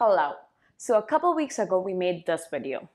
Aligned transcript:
Hello. 0.00 0.34
So 0.76 0.96
a 0.96 1.02
couple 1.02 1.34
weeks 1.34 1.58
ago 1.58 1.80
we 1.80 1.92
made 1.92 2.24
this 2.24 2.44
video. 2.52 2.88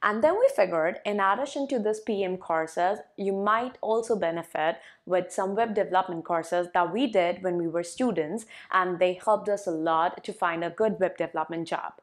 And 0.00 0.22
then 0.22 0.38
we 0.38 0.48
figured 0.54 1.00
in 1.04 1.18
addition 1.18 1.66
to 1.66 1.80
this 1.80 1.98
PM 1.98 2.36
courses, 2.36 3.00
you 3.16 3.32
might 3.32 3.78
also 3.80 4.14
benefit 4.14 4.76
with 5.06 5.32
some 5.32 5.56
web 5.56 5.74
development 5.74 6.24
courses 6.24 6.68
that 6.72 6.92
we 6.92 7.08
did 7.08 7.42
when 7.42 7.56
we 7.56 7.66
were 7.66 7.82
students 7.82 8.46
and 8.70 9.00
they 9.00 9.14
helped 9.24 9.48
us 9.48 9.66
a 9.66 9.72
lot 9.72 10.22
to 10.22 10.32
find 10.32 10.62
a 10.62 10.70
good 10.70 11.00
web 11.00 11.16
development 11.16 11.66
job. 11.66 11.94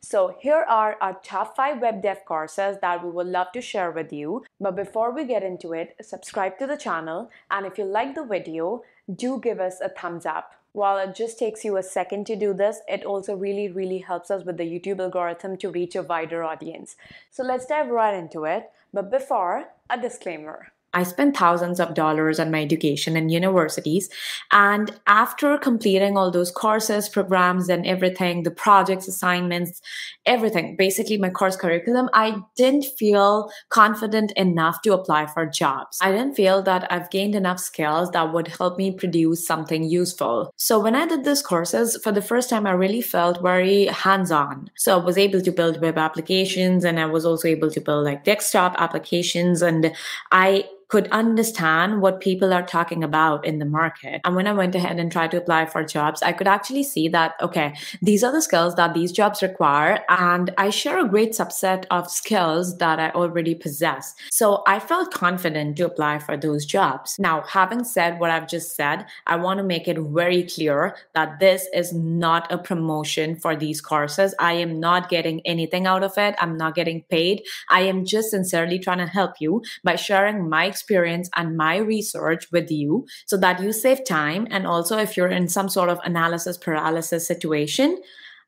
So 0.00 0.36
here 0.40 0.64
are 0.68 0.96
our 1.00 1.20
top 1.22 1.54
5 1.54 1.80
web 1.80 2.02
dev 2.02 2.24
courses 2.24 2.78
that 2.80 3.04
we 3.04 3.10
would 3.12 3.28
love 3.28 3.52
to 3.52 3.60
share 3.60 3.92
with 3.92 4.12
you. 4.12 4.44
But 4.60 4.74
before 4.74 5.14
we 5.14 5.24
get 5.26 5.44
into 5.44 5.74
it, 5.74 5.94
subscribe 6.02 6.58
to 6.58 6.66
the 6.66 6.76
channel 6.76 7.30
and 7.52 7.66
if 7.66 7.78
you 7.78 7.84
like 7.84 8.16
the 8.16 8.24
video, 8.24 8.82
do 9.14 9.38
give 9.38 9.60
us 9.60 9.80
a 9.80 9.90
thumbs 9.90 10.26
up. 10.26 10.54
While 10.72 10.96
it 10.98 11.14
just 11.14 11.38
takes 11.38 11.64
you 11.64 11.76
a 11.76 11.82
second 11.82 12.26
to 12.26 12.36
do 12.36 12.54
this, 12.54 12.80
it 12.88 13.04
also 13.04 13.36
really, 13.36 13.68
really 13.68 13.98
helps 13.98 14.30
us 14.30 14.44
with 14.44 14.56
the 14.56 14.64
YouTube 14.64 15.00
algorithm 15.00 15.58
to 15.58 15.68
reach 15.68 15.94
a 15.94 16.02
wider 16.02 16.42
audience. 16.42 16.96
So 17.30 17.42
let's 17.42 17.66
dive 17.66 17.88
right 17.88 18.14
into 18.14 18.44
it. 18.44 18.70
But 18.92 19.10
before, 19.10 19.68
a 19.90 20.00
disclaimer. 20.00 20.71
I 20.94 21.02
spent 21.04 21.36
thousands 21.36 21.80
of 21.80 21.94
dollars 21.94 22.38
on 22.38 22.50
my 22.50 22.62
education 22.62 23.16
in 23.16 23.28
universities. 23.28 24.08
And 24.50 24.92
after 25.06 25.56
completing 25.58 26.16
all 26.16 26.30
those 26.30 26.50
courses, 26.50 27.08
programs, 27.08 27.68
and 27.68 27.86
everything, 27.86 28.42
the 28.42 28.50
projects, 28.50 29.08
assignments, 29.08 29.80
everything, 30.26 30.76
basically 30.76 31.18
my 31.18 31.30
course 31.30 31.56
curriculum, 31.56 32.08
I 32.12 32.42
didn't 32.56 32.84
feel 32.98 33.50
confident 33.70 34.32
enough 34.32 34.82
to 34.82 34.92
apply 34.92 35.26
for 35.26 35.46
jobs. 35.46 35.98
I 36.02 36.10
didn't 36.10 36.34
feel 36.34 36.62
that 36.62 36.90
I've 36.92 37.10
gained 37.10 37.34
enough 37.34 37.58
skills 37.58 38.10
that 38.10 38.32
would 38.32 38.48
help 38.48 38.78
me 38.78 38.90
produce 38.92 39.46
something 39.46 39.84
useful. 39.84 40.52
So 40.56 40.78
when 40.78 40.94
I 40.94 41.06
did 41.06 41.24
these 41.24 41.42
courses, 41.42 41.96
for 42.02 42.12
the 42.12 42.22
first 42.22 42.50
time, 42.50 42.66
I 42.66 42.72
really 42.72 43.00
felt 43.00 43.42
very 43.42 43.86
hands 43.86 44.30
on. 44.30 44.70
So 44.76 44.98
I 44.98 45.04
was 45.04 45.18
able 45.18 45.40
to 45.40 45.52
build 45.52 45.80
web 45.80 45.98
applications 45.98 46.84
and 46.84 47.00
I 47.00 47.06
was 47.06 47.24
also 47.24 47.48
able 47.48 47.70
to 47.70 47.80
build 47.80 48.04
like 48.04 48.24
desktop 48.24 48.74
applications. 48.78 49.62
And 49.62 49.92
I 50.30 50.64
could 50.92 51.08
understand 51.10 52.02
what 52.02 52.20
people 52.20 52.52
are 52.52 52.66
talking 52.66 53.02
about 53.02 53.46
in 53.46 53.58
the 53.58 53.64
market. 53.64 54.20
And 54.26 54.36
when 54.36 54.46
I 54.46 54.52
went 54.52 54.74
ahead 54.74 54.98
and 54.98 55.10
tried 55.10 55.30
to 55.30 55.38
apply 55.38 55.64
for 55.64 55.82
jobs, 55.82 56.22
I 56.22 56.32
could 56.32 56.46
actually 56.46 56.82
see 56.82 57.08
that, 57.08 57.32
okay, 57.40 57.72
these 58.02 58.22
are 58.22 58.30
the 58.30 58.42
skills 58.42 58.74
that 58.74 58.92
these 58.92 59.10
jobs 59.10 59.40
require. 59.40 60.00
And 60.10 60.50
I 60.58 60.68
share 60.68 60.98
a 60.98 61.08
great 61.08 61.30
subset 61.30 61.86
of 61.90 62.10
skills 62.10 62.76
that 62.76 63.00
I 63.00 63.08
already 63.12 63.54
possess. 63.54 64.14
So 64.30 64.62
I 64.66 64.80
felt 64.80 65.14
confident 65.14 65.78
to 65.78 65.86
apply 65.86 66.18
for 66.18 66.36
those 66.36 66.66
jobs. 66.66 67.18
Now, 67.18 67.40
having 67.48 67.84
said 67.84 68.20
what 68.20 68.30
I've 68.30 68.46
just 68.46 68.76
said, 68.76 69.06
I 69.26 69.36
want 69.36 69.56
to 69.60 69.64
make 69.64 69.88
it 69.88 69.98
very 69.98 70.42
clear 70.42 70.94
that 71.14 71.40
this 71.40 71.68
is 71.72 71.94
not 71.94 72.52
a 72.52 72.58
promotion 72.58 73.36
for 73.36 73.56
these 73.56 73.80
courses. 73.80 74.34
I 74.38 74.52
am 74.52 74.78
not 74.78 75.08
getting 75.08 75.40
anything 75.46 75.86
out 75.86 76.02
of 76.02 76.18
it. 76.18 76.34
I'm 76.38 76.58
not 76.58 76.74
getting 76.74 77.00
paid. 77.04 77.44
I 77.70 77.80
am 77.80 78.04
just 78.04 78.28
sincerely 78.30 78.78
trying 78.78 78.98
to 78.98 79.06
help 79.06 79.40
you 79.40 79.62
by 79.82 79.96
sharing 79.96 80.50
my 80.50 80.66
experience 80.66 80.81
experience 80.82 81.30
and 81.36 81.56
my 81.56 81.76
research 81.76 82.50
with 82.50 82.70
you 82.70 83.06
so 83.26 83.36
that 83.36 83.62
you 83.62 83.72
save 83.72 84.04
time. 84.04 84.48
And 84.50 84.66
also, 84.66 84.98
if 84.98 85.16
you're 85.16 85.28
in 85.28 85.48
some 85.48 85.68
sort 85.68 85.88
of 85.88 85.98
analysis 86.04 86.58
paralysis 86.58 87.26
situation, 87.26 87.98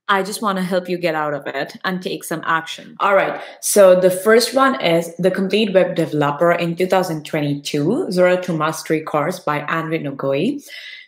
I 0.09 0.23
just 0.23 0.43
want 0.43 0.59
to 0.59 0.65
help 0.65 0.89
you 0.89 0.99
get 0.99 1.15
out 1.15 1.33
of 1.33 1.47
it 1.47 1.77
and 1.85 2.03
take 2.03 2.25
some 2.25 2.43
action. 2.45 2.97
All 3.01 3.15
right. 3.15 3.41
So 3.61 3.99
the 3.99 4.11
first 4.11 4.53
one 4.53 4.79
is 4.81 5.17
the 5.17 5.31
Complete 5.31 5.73
Web 5.73 5.95
Developer 5.95 6.53
in 6.53 6.77
2022 6.77 8.11
Zero 8.11 8.41
to 8.43 8.53
Mastery 8.53 9.01
course 9.01 9.39
by 9.41 9.61
Andrei 9.61 10.03
Neagoie. 10.03 10.61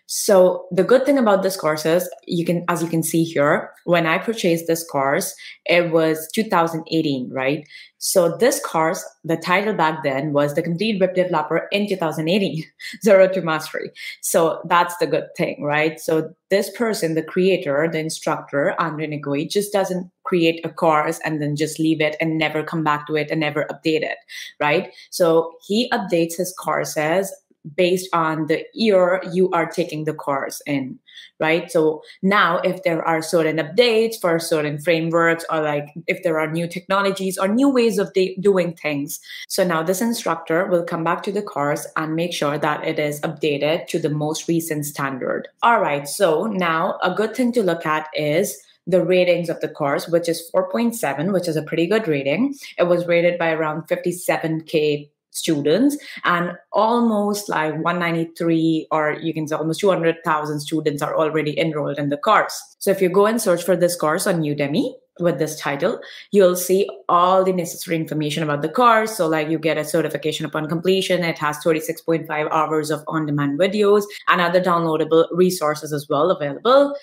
So 0.07 0.67
the 0.71 0.85
good 0.85 1.05
thing 1.05 1.19
about 1.19 1.43
this 1.43 1.57
course 1.57 1.85
is 1.85 2.09
you 2.27 2.45
can, 2.45 2.65
as 2.69 2.81
you 2.81 2.89
can 2.89 3.03
see 3.03 3.25
here, 3.25 3.73
when 3.85 4.07
I 4.07 4.19
purchased 4.19 4.69
this 4.69 4.89
course, 4.89 5.35
it 5.65 5.91
was 5.91 6.29
2018, 6.33 7.31
right? 7.33 7.67
So 7.99 8.37
this 8.37 8.61
course, 8.61 9.05
the 9.25 9.37
title 9.37 9.75
back 9.75 10.05
then 10.05 10.33
was 10.33 10.55
the 10.55 10.63
complete 10.63 11.01
web 11.01 11.15
developer 11.15 11.67
in 11.73 11.89
2018, 11.89 12.63
zero 13.03 13.27
to 13.29 13.43
mastery. 13.43 13.91
So 14.21 14.61
that's 14.69 14.97
the 14.99 15.09
good 15.09 15.27
thing, 15.37 15.63
right? 15.63 15.99
So 15.99 16.33
this 16.51 16.71
person, 16.71 17.15
the 17.15 17.23
creator, 17.23 17.89
the 17.91 17.99
instructor, 17.99 18.77
Andrei 18.79 19.09
Neagoie, 19.09 19.49
just 19.49 19.73
doesn't 19.73 20.09
create 20.25 20.65
a 20.65 20.69
course 20.69 21.19
and 21.25 21.43
then 21.43 21.57
just 21.57 21.81
leave 21.81 22.01
it 22.01 22.15
and 22.21 22.39
never 22.39 22.63
come 22.63 22.85
back 22.85 23.09
to 23.09 23.17
it 23.17 23.31
and 23.31 23.41
never 23.41 23.65
update 23.65 24.03
it, 24.03 24.19
right? 24.61 24.93
So 25.11 25.55
he 25.67 25.91
updates 25.91 26.37
his 26.37 26.55
courses 26.57 27.33
based 27.75 28.09
on 28.13 28.47
the 28.47 28.65
year 28.75 29.23
you 29.33 29.51
are 29.51 29.67
taking 29.67 30.05
the 30.05 30.15
course 30.15 30.61
in, 30.67 30.99
right? 31.41 31.71
So 31.71 32.03
now 32.23 32.59
if 32.59 32.83
there 32.83 33.03
are 33.07 33.23
certain 33.23 33.57
updates 33.57 34.21
for 34.21 34.39
certain 34.39 34.79
frameworks 34.79 35.45
or 35.51 35.63
like 35.63 35.89
if 36.07 36.23
there 36.23 36.39
are 36.39 36.51
new 36.51 36.69
technologies 36.69 37.39
or 37.39 37.49
new 37.49 37.69
ways 37.69 37.99
of 37.99 38.13
de- 38.13 38.37
doing 38.41 38.75
things. 38.75 39.21
So 39.49 39.65
now 39.65 39.83
this 39.83 40.01
instructor 40.01 40.67
will 40.67 40.85
come 40.85 41.05
back 41.05 41.23
to 41.25 41.33
the 41.33 41.43
course 41.43 41.87
and 41.97 42.15
make 42.15 42.33
sure 42.33 42.59
that 42.59 42.87
it 42.87 42.99
is 42.99 43.21
updated 43.21 43.89
to 43.89 43.99
the 43.99 44.11
most 44.11 44.49
recent 44.49 44.87
standard. 44.87 45.49
All 45.63 45.81
right. 45.81 46.09
So 46.09 46.45
now 46.47 46.99
a 47.03 47.15
good 47.15 47.35
thing 47.35 47.53
to 47.53 47.63
look 47.63 47.87
at 47.87 48.09
is 48.15 48.61
the 48.87 49.05
ratings 49.05 49.49
of 49.49 49.61
the 49.61 49.69
course, 49.69 50.09
which 50.09 50.29
is 50.29 50.49
4.7, 50.55 51.33
which 51.33 51.49
is 51.49 51.57
a 51.57 51.63
pretty 51.63 51.87
good 51.87 52.07
rating. 52.07 52.55
It 52.79 52.85
was 52.85 53.07
rated 53.07 53.39
by 53.39 53.51
around 53.51 53.89
57K 53.89 55.11
students 55.37 55.97
and 56.25 56.53
almost 56.73 57.49
like 57.49 57.75
193 57.75 58.89
or 58.91 59.13
you 59.21 59.35
can 59.35 59.47
say 59.47 59.57
almost 59.57 59.81
200,000 59.81 60.61
students 60.61 61.03
are 61.03 61.17
already 61.17 61.59
enrolled 61.59 61.99
in 61.99 62.09
the 62.09 62.17
course. 62.17 62.77
So 62.79 62.91
if 62.91 63.01
you 63.01 63.09
go 63.09 63.27
and 63.27 63.41
search 63.41 63.63
for 63.63 63.77
this 63.77 63.97
course 63.97 64.27
on 64.27 64.43
Udemy, 64.43 64.95
with 65.19 65.39
this 65.39 65.59
title, 65.59 66.01
you'll 66.31 66.57
see 66.57 66.89
all 67.09 67.43
the 67.45 67.53
necessary 67.53 67.97
information 67.97 68.43
about 68.43 68.63
the 68.63 68.69
course. 68.69 69.17
So, 69.17 69.27
like, 69.27 69.49
you 69.49 69.59
get 69.59 69.79
a 69.79 69.85
certification 69.85 70.45
upon 70.45 70.69
completion. 70.69 71.25
It 71.25 71.39
has 71.39 71.59
36.5 71.59 72.29
hours 72.51 72.91
of 72.91 73.03
on 73.09 73.27
demand 73.27 73.59
videos 73.59 74.05
and 74.29 74.41
other 74.41 74.61
downloadable 74.61 75.27
resources 75.33 75.93
as 75.93 76.07
well 76.09 76.31
available. 76.31 76.95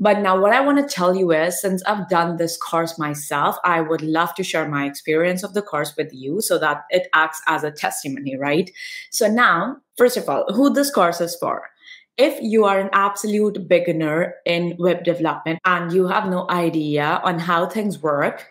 But 0.00 0.20
now, 0.20 0.40
what 0.40 0.52
I 0.52 0.60
want 0.60 0.78
to 0.78 0.94
tell 0.94 1.16
you 1.16 1.32
is 1.32 1.60
since 1.60 1.82
I've 1.82 2.08
done 2.08 2.36
this 2.36 2.56
course 2.56 2.98
myself, 2.98 3.56
I 3.64 3.80
would 3.80 4.00
love 4.00 4.32
to 4.36 4.44
share 4.44 4.68
my 4.68 4.86
experience 4.86 5.42
of 5.42 5.54
the 5.54 5.62
course 5.62 5.96
with 5.96 6.12
you 6.12 6.40
so 6.40 6.56
that 6.58 6.84
it 6.90 7.08
acts 7.14 7.42
as 7.48 7.64
a 7.64 7.72
testimony, 7.72 8.36
right? 8.36 8.70
So, 9.10 9.26
now, 9.28 9.78
first 9.96 10.16
of 10.16 10.28
all, 10.28 10.44
who 10.54 10.72
this 10.72 10.90
course 10.90 11.20
is 11.20 11.34
for? 11.36 11.68
If 12.16 12.40
you 12.40 12.64
are 12.64 12.78
an 12.78 12.90
absolute 12.92 13.68
beginner 13.68 14.34
in 14.44 14.76
web 14.78 15.04
development 15.04 15.60
and 15.64 15.92
you 15.92 16.06
have 16.06 16.28
no 16.28 16.48
idea 16.50 17.20
on 17.24 17.38
how 17.38 17.66
things 17.66 18.00
work, 18.00 18.46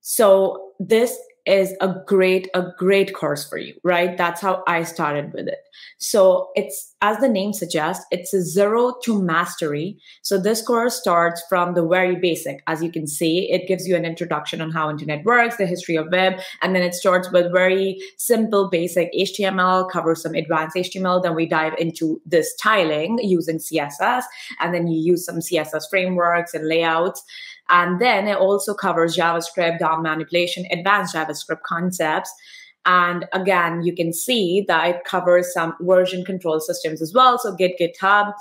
so 0.00 0.72
this 0.78 1.18
is 1.48 1.74
a 1.80 1.94
great 2.06 2.48
a 2.54 2.66
great 2.78 3.14
course 3.14 3.48
for 3.48 3.58
you 3.58 3.74
right? 3.82 4.16
That's 4.16 4.40
how 4.40 4.62
i 4.66 4.82
started 4.82 5.32
with 5.32 5.48
it. 5.48 5.58
So 5.98 6.50
it's 6.54 6.94
as 7.00 7.18
the 7.18 7.28
name 7.28 7.52
suggests 7.52 8.04
it's 8.10 8.34
a 8.34 8.42
zero 8.42 8.94
to 9.04 9.22
mastery. 9.22 9.98
So 10.22 10.38
this 10.38 10.62
course 10.62 11.00
starts 11.00 11.42
from 11.48 11.74
the 11.74 11.86
very 11.86 12.16
basic. 12.16 12.62
As 12.66 12.82
you 12.82 12.92
can 12.92 13.06
see 13.06 13.50
it 13.50 13.66
gives 13.66 13.86
you 13.86 13.96
an 13.96 14.04
introduction 14.04 14.60
on 14.60 14.70
how 14.70 14.90
internet 14.90 15.24
works 15.24 15.56
the 15.56 15.66
history 15.66 15.96
of 15.96 16.08
web 16.12 16.40
and 16.62 16.74
then 16.74 16.82
it 16.82 16.94
starts 16.94 17.30
with 17.32 17.52
very 17.52 17.98
simple 18.16 18.68
basic 18.68 19.10
html 19.12 19.90
covers 19.90 20.22
some 20.22 20.34
advanced 20.34 20.76
html 20.76 21.22
then 21.22 21.34
we 21.34 21.46
dive 21.46 21.74
into 21.78 22.20
the 22.26 22.42
styling 22.42 23.18
using 23.22 23.58
css 23.58 24.22
and 24.60 24.74
then 24.74 24.86
you 24.86 25.00
use 25.00 25.24
some 25.24 25.36
css 25.36 25.84
frameworks 25.90 26.54
and 26.54 26.68
layouts. 26.68 27.22
And 27.70 28.00
then 28.00 28.26
it 28.26 28.38
also 28.38 28.72
covers 28.72 29.14
JavaScript, 29.16 29.78
DOM 29.78 30.02
manipulation, 30.02 30.64
advanced 30.70 31.14
JavaScript 31.14 31.37
concepts. 31.44 32.32
And 32.86 33.26
again, 33.32 33.82
you 33.82 33.94
can 33.94 34.12
see 34.12 34.64
that 34.68 34.88
it 34.88 35.04
covers 35.04 35.52
some 35.52 35.74
version 35.80 36.24
control 36.24 36.60
systems 36.60 37.02
as 37.02 37.12
well. 37.12 37.38
So 37.38 37.54
Git, 37.54 37.78
GitHub, 37.78 38.32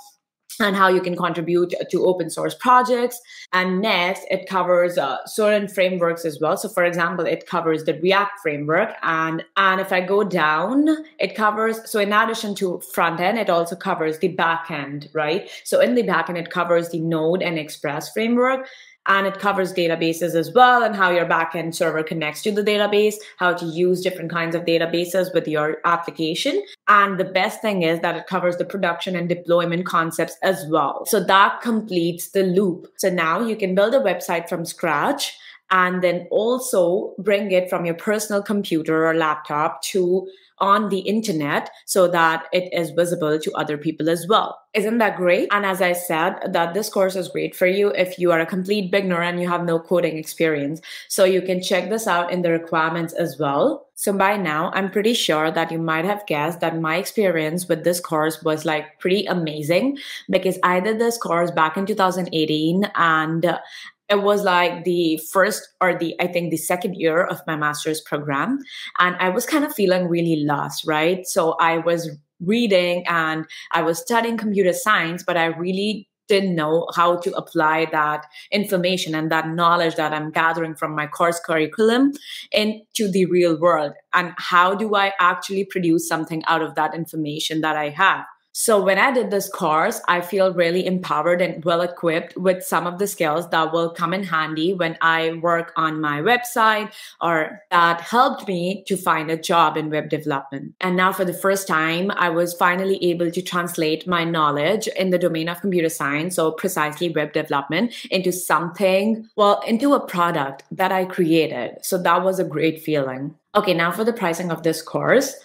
and 0.59 0.75
how 0.75 0.87
you 0.87 1.01
can 1.01 1.15
contribute 1.15 1.73
to 1.89 2.05
open 2.05 2.29
source 2.29 2.55
projects. 2.55 3.19
And 3.53 3.81
next, 3.81 4.25
it 4.31 4.47
covers 4.47 4.97
uh, 4.97 5.17
certain 5.25 5.67
frameworks 5.67 6.25
as 6.25 6.39
well. 6.39 6.57
So, 6.57 6.69
for 6.69 6.83
example, 6.83 7.25
it 7.25 7.45
covers 7.45 7.83
the 7.83 7.99
React 7.99 8.39
framework. 8.41 8.95
And, 9.03 9.43
and 9.55 9.79
if 9.79 9.91
I 9.91 10.01
go 10.01 10.23
down, 10.23 10.87
it 11.19 11.35
covers, 11.35 11.89
so 11.89 11.99
in 11.99 12.13
addition 12.13 12.55
to 12.55 12.81
front 12.93 13.19
end, 13.19 13.37
it 13.37 13.49
also 13.49 13.75
covers 13.75 14.19
the 14.19 14.29
back 14.29 14.71
end, 14.71 15.09
right? 15.13 15.49
So, 15.63 15.79
in 15.79 15.95
the 15.95 16.03
back 16.03 16.29
end, 16.29 16.37
it 16.37 16.49
covers 16.49 16.89
the 16.89 16.99
Node 16.99 17.41
and 17.41 17.59
Express 17.59 18.11
framework 18.11 18.67
and 19.07 19.25
it 19.25 19.39
covers 19.39 19.73
databases 19.73 20.35
as 20.35 20.51
well 20.53 20.83
and 20.83 20.95
how 20.95 21.09
your 21.09 21.25
backend 21.25 21.73
server 21.73 22.03
connects 22.03 22.41
to 22.43 22.51
the 22.51 22.63
database, 22.63 23.15
how 23.37 23.53
to 23.53 23.65
use 23.65 24.01
different 24.01 24.29
kinds 24.29 24.55
of 24.55 24.65
databases 24.65 25.33
with 25.33 25.47
your 25.47 25.77
application. 25.85 26.63
And 26.87 27.19
the 27.19 27.25
best 27.25 27.61
thing 27.61 27.83
is 27.83 28.01
that 28.01 28.15
it 28.15 28.27
covers 28.27 28.57
the 28.57 28.65
production 28.65 29.15
and 29.15 29.29
deployment 29.29 29.85
concepts 29.85 30.37
as 30.43 30.65
well. 30.69 31.05
So 31.05 31.23
that 31.23 31.61
completes 31.61 32.29
the 32.29 32.43
loop. 32.43 32.87
So 32.97 33.09
now 33.09 33.41
you 33.41 33.55
can 33.55 33.75
build 33.75 33.93
a 33.93 33.99
website 33.99 34.49
from 34.49 34.65
scratch 34.65 35.37
and 35.69 36.01
then 36.01 36.27
also 36.31 37.13
bring 37.17 37.51
it 37.51 37.69
from 37.69 37.85
your 37.85 37.95
personal 37.95 38.41
computer 38.41 39.07
or 39.07 39.13
laptop 39.13 39.81
to 39.81 40.27
on 40.59 40.89
the 40.89 40.99
internet 40.99 41.69
so 41.85 42.07
that 42.07 42.45
it 42.51 42.71
is 42.73 42.91
visible 42.91 43.39
to 43.39 43.51
other 43.53 43.77
people 43.77 44.09
as 44.09 44.27
well. 44.27 44.59
Isn't 44.73 44.97
that 44.99 45.17
great? 45.17 45.49
And 45.51 45.65
as 45.65 45.81
I 45.81 45.93
said, 45.93 46.35
that 46.51 46.73
this 46.73 46.89
course 46.89 47.15
is 47.15 47.29
great 47.29 47.55
for 47.55 47.67
you 47.67 47.89
if 47.89 48.19
you 48.19 48.31
are 48.31 48.39
a 48.39 48.45
complete 48.45 48.91
beginner 48.91 49.21
and 49.21 49.41
you 49.41 49.47
have 49.49 49.63
no 49.63 49.79
coding 49.79 50.17
experience. 50.17 50.81
So 51.07 51.23
you 51.25 51.41
can 51.41 51.61
check 51.61 51.89
this 51.89 52.07
out 52.07 52.31
in 52.31 52.41
the 52.41 52.51
requirements 52.51 53.13
as 53.13 53.37
well. 53.39 53.87
So 53.95 54.13
by 54.13 54.37
now, 54.37 54.71
I'm 54.75 54.91
pretty 54.91 55.15
sure 55.15 55.49
that 55.49 55.71
you 55.71 55.79
might 55.79 56.05
have 56.05 56.27
guessed 56.27 56.59
that 56.59 56.79
my 56.79 56.97
experience 56.97 57.67
with 57.67 57.83
this 57.83 57.99
course 57.99 58.43
was 58.43 58.65
like 58.65 58.99
pretty 58.99 59.25
amazing 59.25 59.97
because 60.29 60.59
I 60.61 60.79
did 60.79 60.99
this 60.99 61.17
course 61.17 61.49
back 61.49 61.77
in 61.77 61.87
2018 61.87 62.91
and 62.93 63.59
it 64.09 64.21
was 64.23 64.43
like 64.43 64.83
the 64.83 65.17
first 65.31 65.69
or 65.81 65.97
the 65.97 66.15
i 66.19 66.27
think 66.27 66.51
the 66.51 66.57
second 66.57 66.95
year 66.95 67.23
of 67.23 67.41
my 67.47 67.55
master's 67.55 68.01
program 68.01 68.59
and 68.99 69.15
i 69.17 69.29
was 69.29 69.45
kind 69.45 69.65
of 69.65 69.73
feeling 69.73 70.07
really 70.07 70.43
lost 70.43 70.85
right? 70.85 71.27
So 71.27 71.53
i 71.59 71.77
was 71.77 72.09
reading 72.39 73.05
and 73.07 73.45
i 73.71 73.81
was 73.81 73.99
studying 73.99 74.37
computer 74.37 74.73
science 74.73 75.23
but 75.23 75.37
i 75.37 75.45
really 75.45 76.07
didn't 76.27 76.55
know 76.55 76.85
how 76.93 77.17
to 77.17 77.31
apply 77.35 77.85
that 77.91 78.25
information 78.51 79.15
and 79.15 79.31
that 79.31 79.47
knowledge 79.49 79.95
that 79.95 80.13
i'm 80.13 80.29
gathering 80.29 80.75
from 80.75 80.93
my 80.93 81.07
course 81.07 81.39
curriculum 81.39 82.11
into 82.51 83.09
the 83.09 83.25
real 83.25 83.59
world 83.59 83.93
and 84.13 84.33
how 84.37 84.75
do 84.75 84.93
i 84.93 85.11
actually 85.19 85.65
produce 85.65 86.07
something 86.07 86.43
out 86.45 86.61
of 86.61 86.75
that 86.75 86.93
information 86.93 87.61
that 87.61 87.75
i 87.75 87.89
have 87.89 88.25
so 88.59 88.81
when 88.81 88.97
I 88.97 89.11
did 89.11 89.29
this 89.29 89.47
course, 89.47 90.01
I 90.07 90.19
feel 90.19 90.51
really 90.51 90.87
empowered 90.87 91.43
and 91.43 91.63
well 91.63 91.81
equipped 91.81 92.35
with 92.35 92.63
some 92.63 92.87
of 92.87 92.97
the 92.97 93.05
skills 93.05 93.47
that 93.51 93.71
will 93.71 93.91
come 93.91 94.15
in 94.15 94.23
handy 94.23 94.73
when 94.73 94.97
I 94.99 95.33
work 95.43 95.73
on 95.75 96.01
my 96.01 96.21
website 96.21 96.91
or 97.21 97.61
that 97.69 98.01
helped 98.01 98.47
me 98.47 98.83
to 98.87 98.97
find 98.97 99.29
a 99.29 99.37
job 99.37 99.77
in 99.77 99.91
web 99.91 100.09
development. 100.09 100.73
And 100.81 100.97
now 100.97 101.13
for 101.13 101.23
the 101.23 101.35
first 101.35 101.67
time, 101.67 102.09
I 102.15 102.29
was 102.29 102.55
finally 102.55 102.97
able 103.05 103.29
to 103.29 103.43
translate 103.43 104.07
my 104.07 104.23
knowledge 104.23 104.87
in 104.87 105.11
the 105.11 105.19
domain 105.19 105.49
of 105.49 105.61
computer 105.61 105.89
science, 105.89 106.35
so 106.35 106.49
precisely 106.49 107.09
web 107.09 107.33
development 107.33 107.93
into 108.09 108.31
something, 108.31 109.29
well, 109.35 109.61
into 109.67 109.93
a 109.93 110.03
product 110.03 110.63
that 110.71 110.91
I 110.91 111.05
created. 111.05 111.77
So 111.83 112.01
that 112.01 112.23
was 112.23 112.39
a 112.39 112.43
great 112.43 112.81
feeling. 112.81 113.35
Okay, 113.53 113.75
now 113.75 113.91
for 113.91 114.03
the 114.03 114.13
pricing 114.13 114.49
of 114.49 114.63
this 114.63 114.81
course. 114.81 115.35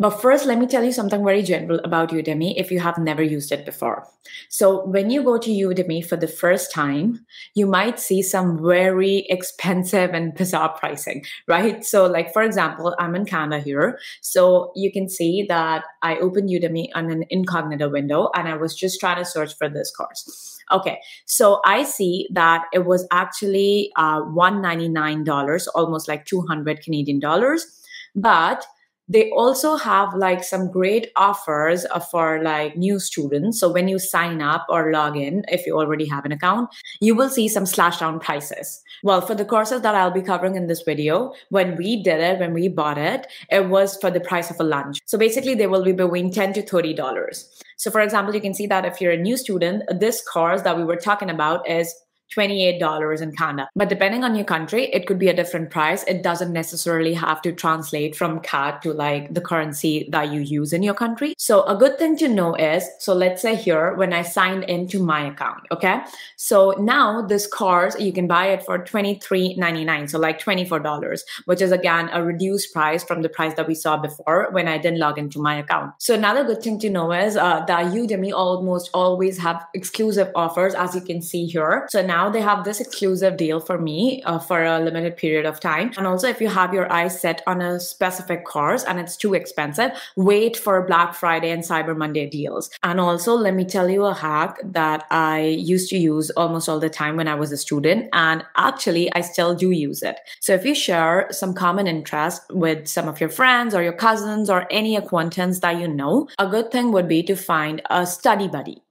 But 0.00 0.10
first, 0.10 0.46
let 0.46 0.58
me 0.58 0.66
tell 0.66 0.84
you 0.84 0.92
something 0.92 1.24
very 1.24 1.42
general 1.42 1.80
about 1.82 2.10
Udemy 2.10 2.54
if 2.56 2.70
you 2.70 2.78
have 2.78 2.98
never 2.98 3.22
used 3.22 3.50
it 3.50 3.66
before. 3.66 4.06
So, 4.48 4.86
when 4.86 5.10
you 5.10 5.24
go 5.24 5.38
to 5.38 5.50
Udemy 5.50 6.06
for 6.06 6.16
the 6.16 6.28
first 6.28 6.72
time, 6.72 7.26
you 7.54 7.66
might 7.66 7.98
see 7.98 8.22
some 8.22 8.62
very 8.62 9.26
expensive 9.28 10.10
and 10.10 10.34
bizarre 10.34 10.68
pricing, 10.78 11.24
right? 11.48 11.84
So, 11.84 12.06
like 12.06 12.32
for 12.32 12.42
example, 12.42 12.94
I'm 13.00 13.16
in 13.16 13.24
Canada 13.24 13.60
here. 13.60 13.98
So, 14.20 14.70
you 14.76 14.92
can 14.92 15.08
see 15.08 15.44
that 15.48 15.82
I 16.02 16.16
opened 16.18 16.48
Udemy 16.50 16.90
on 16.94 17.10
an 17.10 17.24
incognito 17.28 17.88
window 17.88 18.30
and 18.34 18.46
I 18.46 18.54
was 18.54 18.76
just 18.76 19.00
trying 19.00 19.18
to 19.18 19.24
search 19.24 19.56
for 19.56 19.68
this 19.68 19.90
course. 19.90 20.58
Okay, 20.70 21.00
so 21.24 21.60
I 21.64 21.82
see 21.82 22.28
that 22.32 22.66
it 22.72 22.84
was 22.84 23.06
actually 23.10 23.90
uh, 23.96 24.20
$199, 24.20 25.66
almost 25.74 26.06
like 26.06 26.26
200 26.26 26.82
Canadian 26.82 27.18
dollars. 27.18 27.66
But 28.14 28.66
they 29.08 29.30
also 29.30 29.76
have 29.76 30.14
like 30.14 30.44
some 30.44 30.70
great 30.70 31.10
offers 31.16 31.86
uh, 31.86 31.98
for 31.98 32.42
like 32.42 32.76
new 32.76 32.98
students. 32.98 33.58
So 33.58 33.72
when 33.72 33.88
you 33.88 33.98
sign 33.98 34.42
up 34.42 34.66
or 34.68 34.92
log 34.92 35.16
in 35.16 35.44
if 35.48 35.66
you 35.66 35.76
already 35.76 36.06
have 36.06 36.24
an 36.24 36.32
account 36.32 36.70
you 37.00 37.14
will 37.14 37.28
see 37.28 37.48
some 37.48 37.66
slash 37.66 37.98
down 37.98 38.20
prices. 38.20 38.82
Well 39.02 39.20
for 39.20 39.34
the 39.34 39.44
courses 39.44 39.82
that 39.82 39.94
i'll 39.94 40.10
be 40.10 40.22
covering 40.22 40.56
in 40.56 40.66
this 40.66 40.82
video 40.82 41.32
when 41.50 41.76
we 41.76 42.02
did 42.02 42.20
it 42.20 42.38
when 42.38 42.52
we 42.52 42.68
bought 42.68 42.98
it 42.98 43.26
it 43.50 43.68
was 43.68 43.96
for 43.96 44.10
the 44.10 44.20
price 44.20 44.50
of 44.50 44.60
a 44.60 44.64
lunch. 44.64 44.98
So 45.06 45.18
basically 45.18 45.54
they 45.54 45.66
will 45.66 45.84
be 45.84 45.92
between 45.92 46.30
10 46.30 46.52
to 46.54 46.62
30 46.62 46.94
dollars. 46.94 47.62
So 47.76 47.90
for 47.90 48.00
example 48.00 48.34
you 48.34 48.40
can 48.40 48.54
see 48.54 48.66
that 48.66 48.84
if 48.84 49.00
you're 49.00 49.12
a 49.12 49.16
new 49.16 49.36
student 49.36 49.84
this 50.00 50.22
course 50.26 50.62
that 50.62 50.76
we 50.76 50.84
were 50.84 50.96
talking 50.96 51.30
about 51.30 51.68
is 51.68 51.94
$28 52.34 53.20
in 53.20 53.32
Canada. 53.32 53.68
But 53.74 53.88
depending 53.88 54.24
on 54.24 54.34
your 54.34 54.44
country, 54.44 54.84
it 54.86 55.06
could 55.06 55.18
be 55.18 55.28
a 55.28 55.34
different 55.34 55.70
price. 55.70 56.04
It 56.04 56.22
doesn't 56.22 56.52
necessarily 56.52 57.14
have 57.14 57.42
to 57.42 57.52
translate 57.52 58.16
from 58.16 58.40
CAD 58.40 58.82
to 58.82 58.92
like 58.92 59.34
the 59.34 59.40
currency 59.40 60.08
that 60.10 60.32
you 60.32 60.40
use 60.40 60.72
in 60.72 60.82
your 60.82 60.94
country. 60.94 61.34
So 61.38 61.64
a 61.64 61.76
good 61.76 61.98
thing 61.98 62.16
to 62.18 62.28
know 62.28 62.54
is, 62.54 62.84
so 62.98 63.14
let's 63.14 63.42
say 63.42 63.54
here, 63.54 63.94
when 63.94 64.12
I 64.12 64.22
signed 64.22 64.64
into 64.64 65.02
my 65.02 65.26
account, 65.26 65.64
okay? 65.70 66.00
So 66.36 66.74
now 66.78 67.22
this 67.22 67.46
course, 67.46 67.98
you 67.98 68.12
can 68.12 68.26
buy 68.26 68.48
it 68.48 68.64
for 68.64 68.78
$23.99. 68.78 70.10
So 70.10 70.18
like 70.18 70.40
$24, 70.40 71.20
which 71.46 71.62
is 71.62 71.72
again 71.72 72.10
a 72.12 72.22
reduced 72.22 72.72
price 72.72 73.04
from 73.04 73.22
the 73.22 73.28
price 73.28 73.54
that 73.54 73.66
we 73.66 73.74
saw 73.74 73.96
before 73.96 74.48
when 74.50 74.68
I 74.68 74.78
didn't 74.78 74.98
log 74.98 75.18
into 75.18 75.38
my 75.40 75.56
account. 75.56 75.94
So 75.98 76.14
another 76.14 76.44
good 76.44 76.62
thing 76.62 76.78
to 76.80 76.90
know 76.90 77.12
is 77.12 77.36
uh, 77.36 77.64
that 77.66 77.92
Udemy 77.92 78.32
almost 78.32 78.90
always 78.94 79.38
have 79.38 79.64
exclusive 79.74 80.30
offers 80.34 80.74
as 80.74 80.94
you 80.94 81.00
can 81.00 81.22
see 81.22 81.46
here. 81.46 81.86
So 81.90 82.04
now 82.04 82.17
now 82.18 82.28
they 82.28 82.40
have 82.40 82.64
this 82.64 82.80
exclusive 82.80 83.36
deal 83.36 83.60
for 83.68 83.78
me 83.78 84.22
uh, 84.24 84.40
for 84.48 84.64
a 84.64 84.80
limited 84.80 85.16
period 85.16 85.46
of 85.46 85.60
time. 85.60 85.92
And 85.96 86.04
also, 86.10 86.26
if 86.34 86.40
you 86.40 86.48
have 86.60 86.74
your 86.78 86.90
eyes 86.98 87.14
set 87.24 87.42
on 87.46 87.62
a 87.62 87.78
specific 87.78 88.40
course 88.44 88.82
and 88.88 88.98
it's 89.02 89.16
too 89.16 89.34
expensive, 89.34 89.90
wait 90.16 90.56
for 90.64 90.86
Black 90.90 91.14
Friday 91.14 91.50
and 91.56 91.62
Cyber 91.62 91.96
Monday 91.96 92.26
deals. 92.28 92.70
And 92.82 92.98
also, 92.98 93.34
let 93.34 93.54
me 93.54 93.64
tell 93.64 93.88
you 93.88 94.02
a 94.04 94.14
hack 94.14 94.58
that 94.64 95.06
I 95.10 95.36
used 95.74 95.88
to 95.90 95.98
use 96.12 96.30
almost 96.30 96.68
all 96.68 96.80
the 96.80 96.90
time 97.02 97.14
when 97.16 97.28
I 97.28 97.36
was 97.42 97.52
a 97.52 97.56
student. 97.66 98.08
And 98.12 98.44
actually, 98.56 99.04
I 99.18 99.20
still 99.20 99.54
do 99.54 99.70
use 99.70 100.02
it. 100.02 100.16
So 100.40 100.54
if 100.54 100.64
you 100.64 100.74
share 100.74 101.28
some 101.30 101.54
common 101.54 101.86
interest 101.86 102.42
with 102.50 102.88
some 102.88 103.06
of 103.08 103.20
your 103.20 103.32
friends 103.38 103.74
or 103.76 103.82
your 103.82 103.98
cousins 104.06 104.50
or 104.50 104.66
any 104.70 104.96
acquaintance 104.96 105.60
that 105.60 105.78
you 105.80 105.86
know, 105.86 106.28
a 106.38 106.48
good 106.48 106.72
thing 106.72 106.90
would 106.90 107.06
be 107.06 107.22
to 107.30 107.36
find 107.36 107.80
a 107.90 108.04
study 108.06 108.48
buddy 108.48 108.82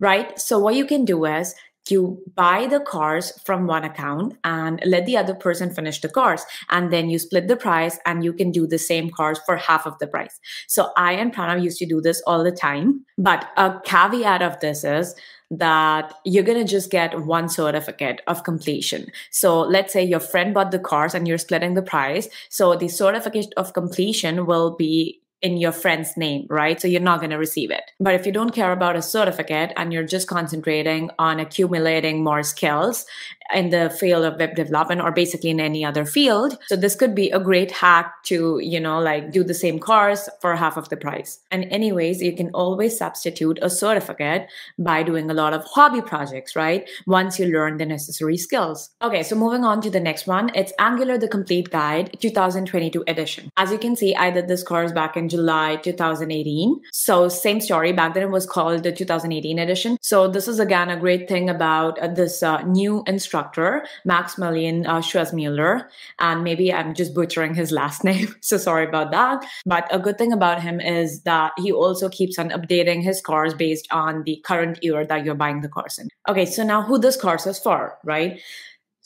right? 0.00 0.38
So 0.38 0.58
what 0.58 0.74
you 0.74 0.84
can 0.84 1.04
do 1.04 1.24
is 1.24 1.54
you 1.90 2.22
buy 2.34 2.66
the 2.66 2.80
cars 2.80 3.32
from 3.44 3.66
one 3.66 3.84
account 3.84 4.36
and 4.44 4.80
let 4.84 5.06
the 5.06 5.16
other 5.16 5.34
person 5.34 5.72
finish 5.72 6.00
the 6.00 6.08
cars 6.08 6.44
and 6.70 6.92
then 6.92 7.10
you 7.10 7.18
split 7.18 7.48
the 7.48 7.56
price 7.56 7.98
and 8.06 8.24
you 8.24 8.32
can 8.32 8.50
do 8.50 8.66
the 8.66 8.78
same 8.78 9.10
cars 9.10 9.38
for 9.46 9.56
half 9.56 9.86
of 9.86 9.98
the 9.98 10.06
price 10.06 10.40
so 10.66 10.90
i 10.96 11.12
and 11.12 11.34
pranav 11.34 11.62
used 11.62 11.78
to 11.78 11.86
do 11.86 12.00
this 12.00 12.22
all 12.26 12.42
the 12.42 12.52
time 12.52 13.04
but 13.18 13.48
a 13.56 13.80
caveat 13.84 14.42
of 14.42 14.58
this 14.60 14.84
is 14.84 15.14
that 15.50 16.14
you're 16.24 16.44
going 16.44 16.58
to 16.58 16.70
just 16.70 16.90
get 16.90 17.20
one 17.26 17.48
certificate 17.48 18.20
of 18.26 18.44
completion. 18.44 19.06
So 19.30 19.60
let's 19.60 19.92
say 19.92 20.02
your 20.02 20.20
friend 20.20 20.54
bought 20.54 20.70
the 20.70 20.78
cars 20.78 21.14
and 21.14 21.28
you're 21.28 21.38
splitting 21.38 21.74
the 21.74 21.82
price. 21.82 22.28
So 22.48 22.74
the 22.74 22.88
certificate 22.88 23.52
of 23.56 23.72
completion 23.72 24.46
will 24.46 24.74
be 24.76 25.20
in 25.44 25.58
your 25.58 25.72
friend's 25.72 26.16
name, 26.16 26.46
right? 26.48 26.80
So 26.80 26.88
you're 26.88 27.02
not 27.02 27.20
going 27.20 27.30
to 27.30 27.36
receive 27.36 27.70
it. 27.70 27.84
But 28.00 28.14
if 28.14 28.24
you 28.24 28.32
don't 28.32 28.54
care 28.54 28.72
about 28.72 28.96
a 28.96 29.02
certificate 29.02 29.74
and 29.76 29.92
you're 29.92 30.02
just 30.16 30.26
concentrating 30.26 31.10
on 31.18 31.38
accumulating 31.38 32.24
more 32.24 32.42
skills 32.42 33.04
in 33.52 33.70
the 33.70 33.90
field 33.90 34.24
of 34.24 34.38
web 34.38 34.54
development 34.54 35.00
or 35.00 35.12
basically 35.12 35.50
in 35.50 35.60
any 35.60 35.84
other 35.84 36.04
field. 36.04 36.56
So 36.66 36.76
this 36.76 36.94
could 36.94 37.14
be 37.14 37.30
a 37.30 37.38
great 37.38 37.70
hack 37.70 38.12
to, 38.24 38.58
you 38.62 38.80
know, 38.80 39.00
like 39.00 39.32
do 39.32 39.44
the 39.44 39.54
same 39.54 39.78
course 39.78 40.28
for 40.40 40.56
half 40.56 40.76
of 40.76 40.88
the 40.88 40.96
price. 40.96 41.40
And 41.50 41.64
anyways, 41.64 42.22
you 42.22 42.34
can 42.34 42.50
always 42.50 42.96
substitute 42.96 43.58
a 43.60 43.68
certificate 43.68 44.48
by 44.78 45.02
doing 45.02 45.30
a 45.30 45.34
lot 45.34 45.52
of 45.52 45.64
hobby 45.64 46.00
projects, 46.00 46.56
right? 46.56 46.88
Once 47.06 47.38
you 47.38 47.46
learn 47.46 47.76
the 47.76 47.86
necessary 47.86 48.36
skills. 48.36 48.90
Okay, 49.02 49.22
so 49.22 49.36
moving 49.36 49.64
on 49.64 49.80
to 49.82 49.90
the 49.90 50.00
next 50.00 50.26
one, 50.26 50.50
it's 50.54 50.72
Angular 50.78 51.18
the 51.18 51.28
Complete 51.28 51.70
Guide 51.70 52.16
2022 52.20 53.04
edition. 53.06 53.50
As 53.56 53.70
you 53.70 53.78
can 53.78 53.96
see, 53.96 54.14
I 54.14 54.30
did 54.30 54.48
this 54.48 54.62
course 54.62 54.92
back 54.92 55.16
in 55.16 55.28
July 55.34 55.76
2018. 55.76 56.80
So 56.92 57.28
same 57.28 57.60
story. 57.60 57.92
Back 57.92 58.14
then 58.14 58.22
it 58.22 58.30
was 58.30 58.46
called 58.46 58.84
the 58.84 58.92
2018 58.92 59.58
edition. 59.58 59.98
So 60.00 60.28
this 60.28 60.46
is 60.46 60.60
again 60.60 60.90
a 60.90 60.96
great 60.96 61.28
thing 61.28 61.50
about 61.50 61.98
uh, 61.98 62.06
this 62.06 62.42
uh, 62.42 62.62
new 62.62 63.02
instructor 63.08 63.84
Maximilian 64.04 64.86
uh, 64.86 65.00
Schwesmuller. 65.00 65.86
And 66.20 66.44
maybe 66.44 66.72
I'm 66.72 66.94
just 66.94 67.14
butchering 67.14 67.54
his 67.54 67.72
last 67.72 68.04
name. 68.10 68.28
so 68.40 68.56
sorry 68.58 68.86
about 68.86 69.10
that. 69.10 69.44
But 69.66 69.88
a 69.90 69.98
good 69.98 70.18
thing 70.18 70.32
about 70.32 70.62
him 70.62 70.80
is 70.80 71.22
that 71.22 71.52
he 71.58 71.72
also 71.72 72.08
keeps 72.08 72.38
on 72.38 72.50
updating 72.50 73.02
his 73.02 73.20
course 73.20 73.54
based 73.54 73.88
on 73.90 74.22
the 74.22 74.40
current 74.44 74.78
year 74.82 75.04
that 75.04 75.24
you're 75.24 75.34
buying 75.34 75.62
the 75.62 75.68
course 75.68 75.98
in. 75.98 76.08
Okay, 76.28 76.46
so 76.46 76.62
now 76.62 76.82
who 76.82 76.98
this 76.98 77.16
course 77.16 77.46
is 77.46 77.58
for, 77.58 77.98
right? 78.04 78.40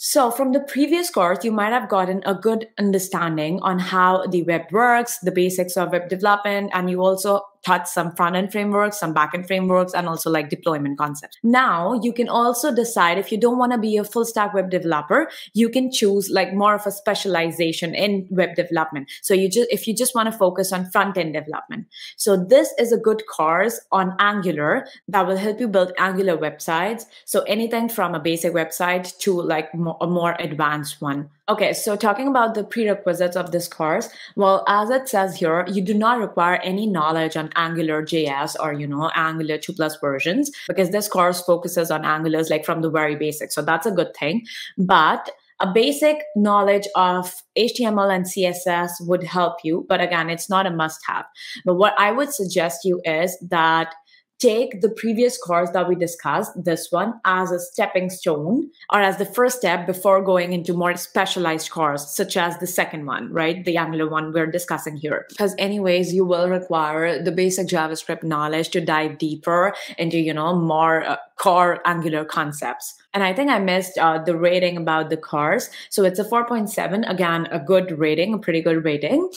So, 0.00 0.31
from 0.31 0.52
the 0.52 0.61
previous 0.61 1.11
course, 1.11 1.45
you 1.45 1.50
might 1.50 1.73
have 1.73 1.88
gotten 1.88 2.23
a 2.25 2.33
good 2.33 2.69
understanding 2.78 3.59
on 3.62 3.81
how 3.81 4.28
the 4.28 4.45
web 4.45 4.71
works, 4.71 5.19
the 5.19 5.33
basics 5.33 5.76
of 5.76 5.90
web 5.90 6.09
development, 6.09 6.71
and 6.73 6.88
you 6.88 7.02
also 7.02 7.40
touch 7.65 7.87
some 7.87 8.15
front 8.15 8.37
end 8.37 8.53
frameworks, 8.53 8.99
some 8.99 9.12
back 9.12 9.35
end 9.35 9.47
frameworks, 9.47 9.95
and 9.95 10.09
also 10.09 10.31
like 10.31 10.50
deployment 10.50 10.99
concepts. 10.99 11.37
Now 11.43 12.00
you 12.03 12.12
can 12.12 12.29
also 12.29 12.75
decide 12.75 13.19
if 13.19 13.31
you 13.33 13.38
don't 13.38 13.59
want 13.59 13.73
to 13.73 13.79
be 13.79 13.97
a 13.97 14.05
full 14.05 14.25
stack 14.25 14.55
web 14.55 14.71
developer, 14.71 15.29
you 15.55 15.69
can 15.69 15.91
choose 15.91 16.31
like 16.31 16.55
more 16.55 16.75
of 16.75 16.87
a 16.87 16.91
specialization 16.91 17.95
in 17.95 18.27
web 18.31 18.55
development. 18.55 19.11
So 19.23 19.35
you 19.35 19.49
just, 19.49 19.69
if 19.71 19.87
you 19.87 19.95
just 19.95 20.15
want 20.15 20.31
to 20.31 20.38
focus 20.38 20.73
on 20.73 20.91
front 20.91 21.17
end 21.17 21.35
development. 21.35 21.87
So 22.17 22.37
this 22.37 22.73
is 22.79 22.93
a 22.93 22.99
good 22.99 23.23
course 23.27 23.81
on 23.93 24.15
Angular 24.19 24.87
that 25.09 25.27
will 25.27 25.37
help 25.37 25.61
you 25.61 25.69
build 25.69 25.93
Angular 25.99 26.37
websites. 26.37 27.05
So 27.25 27.43
anything 27.43 27.88
from 27.88 28.15
a 28.15 28.21
basic 28.21 28.53
website 28.53 29.17
to 29.19 29.41
like 29.41 29.71
a 29.75 30.07
more 30.07 30.37
advanced 30.38 31.00
one. 31.00 31.31
Okay, 31.49 31.73
so 31.73 31.97
talking 31.97 32.29
about 32.29 32.55
the 32.55 32.62
prerequisites 32.62 33.35
of 33.35 33.53
this 33.53 33.69
course, 33.69 34.11
well, 34.37 34.65
as 34.69 34.91
it 34.91 35.09
says 35.09 35.37
here, 35.37 35.65
you 35.67 35.81
do 35.81 35.95
not 35.95 36.21
require 36.21 36.57
any 36.57 36.87
knowledge 36.87 37.38
on 37.38 37.48
Angular 37.57 38.02
JS 38.02 38.57
or, 38.61 38.73
you 38.73 38.87
know, 38.87 39.11
Angular 39.14 39.59
2 39.59 39.73
plus 39.73 39.97
versions 40.00 40.50
because 40.67 40.90
this 40.90 41.09
course 41.09 41.40
focuses 41.43 41.90
on 41.90 42.02
Angulars 42.02 42.50
like 42.50 42.64
from 42.64 42.83
the 42.83 42.90
very 42.90 43.17
basic. 43.17 43.52
So 43.52 43.62
that's 43.62 43.87
a 43.87 43.93
good 43.93 44.14
thing. 44.17 44.45
But 44.76 45.31
a 45.61 45.73
basic 45.73 46.23
knowledge 46.37 46.87
of 46.95 47.35
HTML 47.59 48.14
and 48.14 48.25
CSS 48.25 48.90
would 49.00 49.25
help 49.25 49.57
you. 49.64 49.85
But 49.88 50.00
again, 50.00 50.31
it's 50.31 50.49
not 50.49 50.67
a 50.67 50.71
must 50.71 51.00
have. 51.07 51.26
But 51.64 51.75
what 51.75 51.95
I 51.99 52.12
would 52.12 52.33
suggest 52.33 52.85
you 52.85 53.00
is 53.05 53.37
that 53.49 53.95
take 54.38 54.80
the 54.80 54.88
previous 54.88 55.37
course 55.37 55.71
that 55.71 55.88
we 55.88 55.95
discussed, 55.95 56.52
this 56.62 56.90
one, 56.90 57.21
as 57.25 57.50
a 57.50 57.59
stepping 57.59 58.09
stone 58.11 58.71
or 58.92 59.00
as 59.00 59.18
the 59.18 59.26
first 59.26 59.59
step 59.59 59.87
before 59.87 60.23
going 60.23 60.52
into 60.52 60.73
more 60.73 60.97
specialized 60.97 61.71
course, 61.71 62.14
such 62.14 62.37
as 62.37 62.57
the 62.59 62.66
second 62.66 63.07
one, 63.07 63.33
right? 63.33 63.64
The 63.64 63.76
Angular 63.76 64.09
one 64.09 64.33
we're 64.33 64.47
discussing 64.47 64.97
here. 64.97 65.26
Because 65.28 65.54
anyways, 65.59 66.12
you 66.14 66.25
will 66.25 66.49
require 66.49 67.23
the 67.23 67.33
basic 67.33 67.66
JavaScript 67.66 68.23
knowledge 68.23 68.68
to 68.71 68.80
dive 68.80 69.18
deeper 69.18 69.75
into, 69.99 70.18
you 70.18 70.35
know, 70.35 70.54
more 70.54 71.04
uh, 71.04 71.16
core 71.37 71.80
Angular 71.85 72.25
concepts. 72.25 72.95
And 73.15 73.25
I 73.25 73.33
think 73.33 73.50
I 73.50 73.59
missed 73.59 73.97
uh, 73.99 74.19
the 74.19 74.37
rating 74.37 74.77
about 74.77 75.11
the 75.11 75.17
cars. 75.17 75.71
So 75.91 76.05
it's 76.05 76.19
a 76.19 76.25
4.7. 76.25 77.09
Again, 77.09 77.47
a 77.50 77.59
good 77.59 77.99
rating, 77.99 78.35
a 78.35 78.38
pretty 78.38 78.61
good 78.61 78.85
rating 78.85 79.31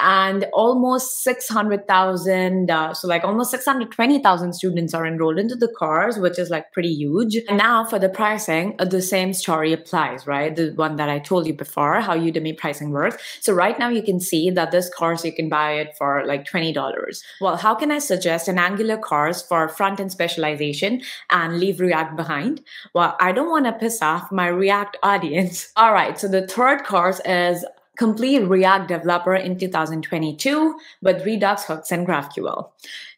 and 0.00 0.44
almost 0.52 1.22
600,000, 1.22 2.70
uh, 2.70 2.94
so 2.94 3.06
like 3.06 3.22
almost 3.22 3.50
620,000 3.52 4.52
students 4.52 4.92
are 4.92 5.06
enrolled 5.06 5.38
into 5.38 5.54
the 5.54 5.72
cars, 5.78 6.18
which 6.18 6.38
is 6.38 6.50
like 6.50 6.72
pretty 6.72 6.92
huge. 6.92 7.36
And 7.48 7.58
now 7.58 7.84
for 7.84 7.98
the 7.98 8.08
pricing, 8.08 8.74
uh, 8.78 8.86
the 8.86 9.00
same 9.00 9.32
story 9.32 9.72
applies, 9.72 10.26
right? 10.26 10.54
The 10.54 10.72
one 10.72 10.96
that 10.96 11.08
I 11.08 11.20
told 11.20 11.46
you 11.46 11.54
before, 11.54 12.00
how 12.00 12.16
Udemy 12.16 12.56
pricing 12.56 12.90
works. 12.90 13.22
So 13.40 13.52
right 13.52 13.78
now 13.78 13.88
you 13.88 14.02
can 14.02 14.18
see 14.18 14.50
that 14.50 14.72
this 14.72 14.92
course, 14.92 15.24
you 15.24 15.32
can 15.32 15.48
buy 15.48 15.74
it 15.74 15.94
for 15.96 16.24
like 16.26 16.44
$20. 16.44 17.22
Well, 17.40 17.56
how 17.56 17.74
can 17.74 17.92
I 17.92 17.98
suggest 17.98 18.48
an 18.48 18.58
Angular 18.58 18.98
course 18.98 19.42
for 19.42 19.68
front 19.68 20.00
end 20.00 20.10
specialization 20.10 21.02
and 21.30 21.60
leave 21.60 21.78
React 21.78 22.16
behind? 22.16 22.62
Well, 22.94 23.03
I 23.20 23.32
don't 23.32 23.50
want 23.50 23.66
to 23.66 23.72
piss 23.72 24.00
off 24.02 24.32
my 24.32 24.48
React 24.48 24.96
audience. 25.02 25.72
All 25.76 25.92
right. 25.92 26.18
So 26.18 26.28
the 26.28 26.46
third 26.46 26.84
course 26.84 27.20
is 27.24 27.64
complete 27.96 28.40
React 28.40 28.88
developer 28.88 29.34
in 29.34 29.58
2022 29.58 30.78
with 31.02 31.24
Redux 31.24 31.64
hooks 31.64 31.92
and 31.92 32.06
GraphQL. 32.06 32.70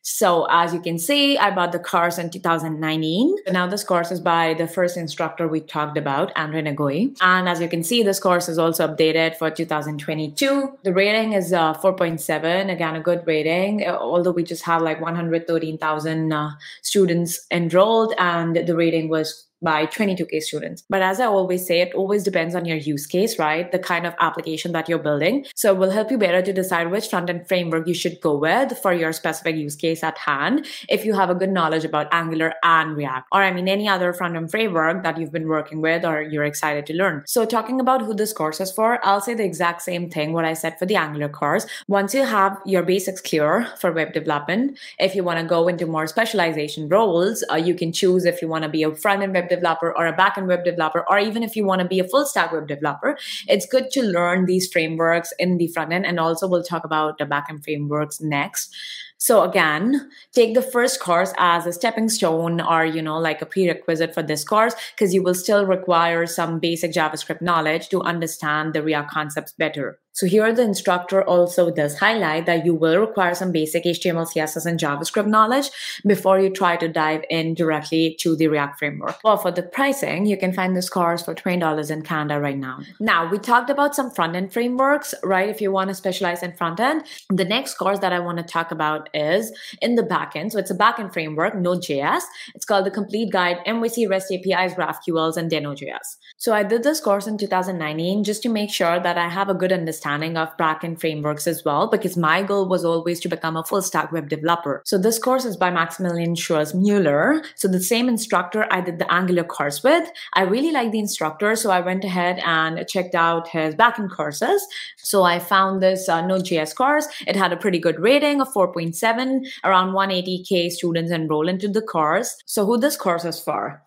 So 0.09 0.47
as 0.51 0.73
you 0.73 0.81
can 0.81 1.01
see, 1.01 1.37
I 1.37 1.51
bought 1.51 1.73
the 1.73 1.81
course 1.81 2.17
in 2.19 2.31
2019. 2.31 3.39
So 3.45 3.53
now 3.53 3.67
this 3.67 3.83
course 3.83 4.13
is 4.13 4.21
by 4.21 4.55
the 4.55 4.69
first 4.69 4.97
instructor 4.97 5.49
we 5.49 5.61
talked 5.61 5.99
about, 5.99 6.31
Andrei 6.37 6.63
Neagoie. 6.63 7.17
And 7.21 7.49
as 7.49 7.61
you 7.61 7.69
can 7.69 7.83
see, 7.83 8.05
this 8.05 8.21
course 8.21 8.49
is 8.49 8.57
also 8.57 8.87
updated 8.87 9.35
for 9.35 9.51
2022. 9.51 10.79
The 10.85 10.93
rating 10.93 11.33
is 11.33 11.53
uh, 11.53 11.75
4.7, 11.75 12.73
again, 12.73 12.95
a 12.95 13.01
good 13.01 13.27
rating, 13.27 13.85
uh, 13.85 13.97
although 13.97 14.31
we 14.31 14.45
just 14.45 14.63
have 14.63 14.81
like 14.81 15.01
113,000 15.01 16.33
uh, 16.33 16.51
students 16.83 17.45
enrolled 17.51 18.15
and 18.17 18.65
the 18.65 18.77
rating 18.77 19.09
was 19.09 19.47
by 19.67 19.85
22k 19.85 20.41
students. 20.43 20.85
But 20.89 21.03
as 21.03 21.19
I 21.19 21.27
always 21.27 21.67
say, 21.67 21.81
it 21.81 21.93
always 21.93 22.23
depends 22.23 22.55
on 22.55 22.65
your 22.67 22.77
use 22.77 23.05
case, 23.05 23.37
right? 23.37 23.71
The 23.73 23.81
kind 23.81 24.07
of 24.07 24.15
application 24.21 24.71
that 24.73 24.89
you're 24.89 25.07
building. 25.07 25.45
So 25.57 25.73
it 25.73 25.79
will 25.79 25.91
help 25.91 26.13
you 26.13 26.19
better 26.19 26.41
to 26.41 26.53
decide 26.53 26.93
which 26.93 27.09
front 27.09 27.31
end 27.31 27.49
framework 27.49 27.89
you 27.89 27.95
should 28.03 28.21
go 28.21 28.37
with 28.37 28.79
for 28.79 28.93
your 28.93 29.13
specific 29.13 29.57
use 29.57 29.75
case 29.75 30.05
at 30.05 30.19
hand 30.19 30.67
if 30.89 31.05
you 31.05 31.15
have 31.15 31.31
a 31.31 31.35
good 31.35 31.51
knowledge 31.51 31.85
about 31.85 32.07
Angular 32.13 32.55
and 32.63 32.97
React, 32.97 33.27
or 33.33 33.43
I 33.43 33.53
mean, 33.53 33.69
any 33.69 33.89
other 33.89 34.13
front 34.13 34.37
end 34.37 34.53
framework 34.53 35.03
that 35.03 35.19
you've 35.19 35.33
been 35.33 35.49
working 35.49 35.81
with 35.81 36.05
or 36.05 36.23
you're 36.23 36.45
excited 36.45 36.87
to 36.87 36.95
learn. 36.95 37.25
So 37.27 37.45
talking 37.45 37.81
about 37.81 38.03
who 38.03 38.15
this 38.15 38.33
course 38.33 38.61
is 38.61 38.71
for, 38.71 39.05
I'll 39.05 39.21
say 39.21 39.35
the 39.35 39.45
exact 39.45 39.83
same 39.83 40.09
thing 40.09 40.33
what 40.33 40.45
I 40.45 40.55
said 40.55 40.79
for 40.79 40.87
the 40.87 40.95
Angular 40.95 41.29
course. 41.29 41.67
Once 41.89 42.15
you 42.15 42.25
have 42.25 42.57
your 42.65 42.85
basics 42.85 43.21
clear 43.21 43.67
for 43.81 43.91
web 43.91 44.13
development, 44.13 44.79
if 45.01 45.17
you 45.17 45.25
want 45.25 45.41
to 45.41 45.47
go 45.57 45.67
into 45.67 45.87
more 45.87 46.07
specialization 46.07 46.89
roles, 46.89 47.43
uh, 47.51 47.57
you 47.57 47.75
can 47.75 47.91
choose 47.91 48.25
if 48.25 48.41
you 48.41 48.47
want 48.47 48.63
to 48.63 48.71
be 48.71 48.85
a 48.85 48.95
front 48.95 49.23
end 49.23 49.35
web 49.35 49.47
web 49.51 49.56
developer 49.57 49.97
or 49.97 50.07
a 50.07 50.17
backend 50.17 50.47
web 50.47 50.65
developer, 50.65 51.05
or 51.11 51.19
even 51.19 51.43
if 51.43 51.57
you 51.57 51.65
want 51.65 51.81
to 51.81 51.89
be 51.89 51.99
a 51.99 52.09
full 52.09 52.25
stack 52.25 52.53
web 52.53 52.69
developer, 52.69 53.19
it's 53.49 53.67
good 53.67 53.91
to 53.91 54.03
learn 54.03 54.47
these 54.47 54.71
frameworks 54.71 55.33
in 55.39 55.59
the 55.59 55.69
front 55.69 55.93
end. 55.93 56.07
And 56.07 56.21
also, 56.21 56.47
we'll 56.47 56.63
talk 56.63 56.85
about 56.85 57.19
the 57.19 57.25
backend 57.25 57.65
frameworks 57.65 58.21
next. 58.21 58.75
So 59.19 59.43
again, 59.43 60.11
take 60.33 60.55
the 60.55 60.61
first 60.63 61.01
course 61.01 61.33
as 61.39 61.67
a 61.67 61.73
stepping 61.73 62.11
stone 62.11 62.61
or, 62.61 62.85
you 62.85 63.01
know, 63.01 63.19
like 63.19 63.41
a 63.41 63.47
prerequisite 63.47 64.13
for 64.13 64.23
this 64.23 64.45
course, 64.45 64.75
because 64.95 65.15
you 65.15 65.23
will 65.23 65.35
still 65.35 65.65
require 65.67 66.27
some 66.27 66.61
basic 66.61 66.93
JavaScript 66.93 67.41
knowledge 67.41 67.89
to 67.89 68.03
understand 68.03 68.75
the 68.75 68.83
React 68.83 69.11
concepts 69.11 69.53
better. 69.53 69.99
So 70.17 70.25
here 70.27 70.51
the 70.51 70.63
instructor 70.63 71.23
also 71.23 71.71
does 71.71 71.99
highlight 71.99 72.47
that 72.47 72.65
you 72.65 72.75
will 72.75 72.99
require 72.99 73.35
some 73.35 73.53
basic 73.53 73.85
HTML, 73.85 74.27
CSS, 74.27 74.65
and 74.65 74.81
JavaScript 74.81 75.27
knowledge 75.27 75.69
before 76.07 76.41
you 76.41 76.49
try 76.49 76.79
to 76.79 76.89
dive 76.89 77.23
in 77.29 77.53
directly 77.53 78.17
to 78.21 78.35
the 78.35 78.49
React 78.49 78.79
framework. 78.79 79.19
Well, 79.23 79.37
for 79.37 79.51
the 79.51 79.63
pricing, 79.63 80.25
you 80.25 80.39
can 80.39 80.55
find 80.55 80.75
this 80.75 80.89
course 80.89 81.23
for 81.23 81.35
$20 81.35 81.91
in 81.91 82.01
Canada 82.01 82.41
right 82.41 82.57
now. 82.57 82.79
Now, 82.99 83.29
we 83.31 83.39
talked 83.39 83.69
about 83.69 83.95
some 83.95 84.11
front-end 84.11 84.55
frameworks, 84.55 85.15
right? 85.23 85.51
If 85.51 85.61
you 85.61 85.71
want 85.71 85.89
to 85.89 85.95
specialize 85.95 86.43
in 86.43 86.55
front-end, 86.57 87.05
the 87.29 87.45
next 87.45 87.75
course 87.75 87.99
that 87.99 88.15
I 88.15 88.21
want 88.21 88.39
to 88.39 88.45
talk 88.45 88.71
about 88.71 89.11
is 89.13 89.53
in 89.83 89.97
the 89.97 90.03
backend. 90.03 90.53
So 90.53 90.59
it's 90.59 90.71
a 90.71 90.75
backend 90.75 91.13
framework, 91.13 91.55
Node.js. 91.55 92.23
It's 92.55 92.65
called 92.65 92.87
the 92.87 92.91
Complete 92.91 93.31
Guide, 93.31 93.59
MVC, 93.67 94.09
REST 94.09 94.33
APIs, 94.33 94.73
GraphQLs, 94.73 95.37
and 95.37 95.51
Deno.js. 95.51 96.17
So 96.39 96.55
I 96.55 96.63
did 96.63 96.85
this 96.85 97.01
course 97.03 97.27
in 97.27 97.37
2019 97.37 98.25
just 98.25 98.43
to 98.45 98.49
make 98.49 98.71
sure 98.71 98.99
that 98.99 99.19
I 99.19 99.29
have 99.29 99.51
a 99.51 99.55
good 99.55 99.73
understanding 99.73 100.06
understanding 100.07 100.37
of 100.37 100.57
backend 100.57 101.01
frameworks 101.01 101.47
as 101.47 101.65
well, 101.65 101.89
because 101.89 102.17
my 102.17 102.43
goal 102.43 102.69
was 102.69 102.85
always 102.85 103.21
to 103.21 103.29
become 103.29 103.57
a 103.57 103.65
full 103.65 103.83
stack 103.83 104.13
web 104.13 104.29
developer. 104.29 104.83
So 104.85 104.99
this 104.99 105.19
course 105.19 105.45
is 105.45 105.57
by 105.57 105.71
Maximilian 105.71 106.35
Schwarzmüller. 106.35 107.45
So 107.55 107.69
the 107.69 107.81
same 107.81 108.09
instructor 108.09 108.67
I 108.71 108.81
did 108.81 108.99
the 108.99 109.13
Angular 109.13 109.45
course 109.45 109.83
with. 109.83 110.09
I 110.35 110.43
really 110.43 110.73
like 110.73 110.93
the 110.93 110.99
instructor, 110.99 111.57
so 111.57 111.71
I 111.71 111.81
went 111.81 112.05
ahead 112.05 112.41
and 112.45 112.87
checked 112.89 113.15
out 113.15 113.49
his 113.49 113.75
backend 113.75 114.11
courses. 114.11 114.63
So 114.97 115.25
I 115.25 115.39
found 115.39 115.83
this 115.83 116.09
uh, 116.09 116.25
Node.js 116.27 116.75
course. 116.75 117.09
It 117.27 117.37
had 117.37 117.53
a 117.53 117.57
pretty 117.57 117.79
good 117.79 117.99
rating 117.99 118.41
of 118.41 118.53
4.7, 118.53 119.47
around 119.65 119.93
180k 119.93 120.71
students 120.71 121.11
enroll 121.11 121.49
into 121.49 121.69
the 121.69 121.83
course. 121.83 122.37
So 122.47 122.65
who 122.67 122.79
this 122.79 122.97
course 122.97 123.25
is 123.25 123.41
for? 123.41 123.83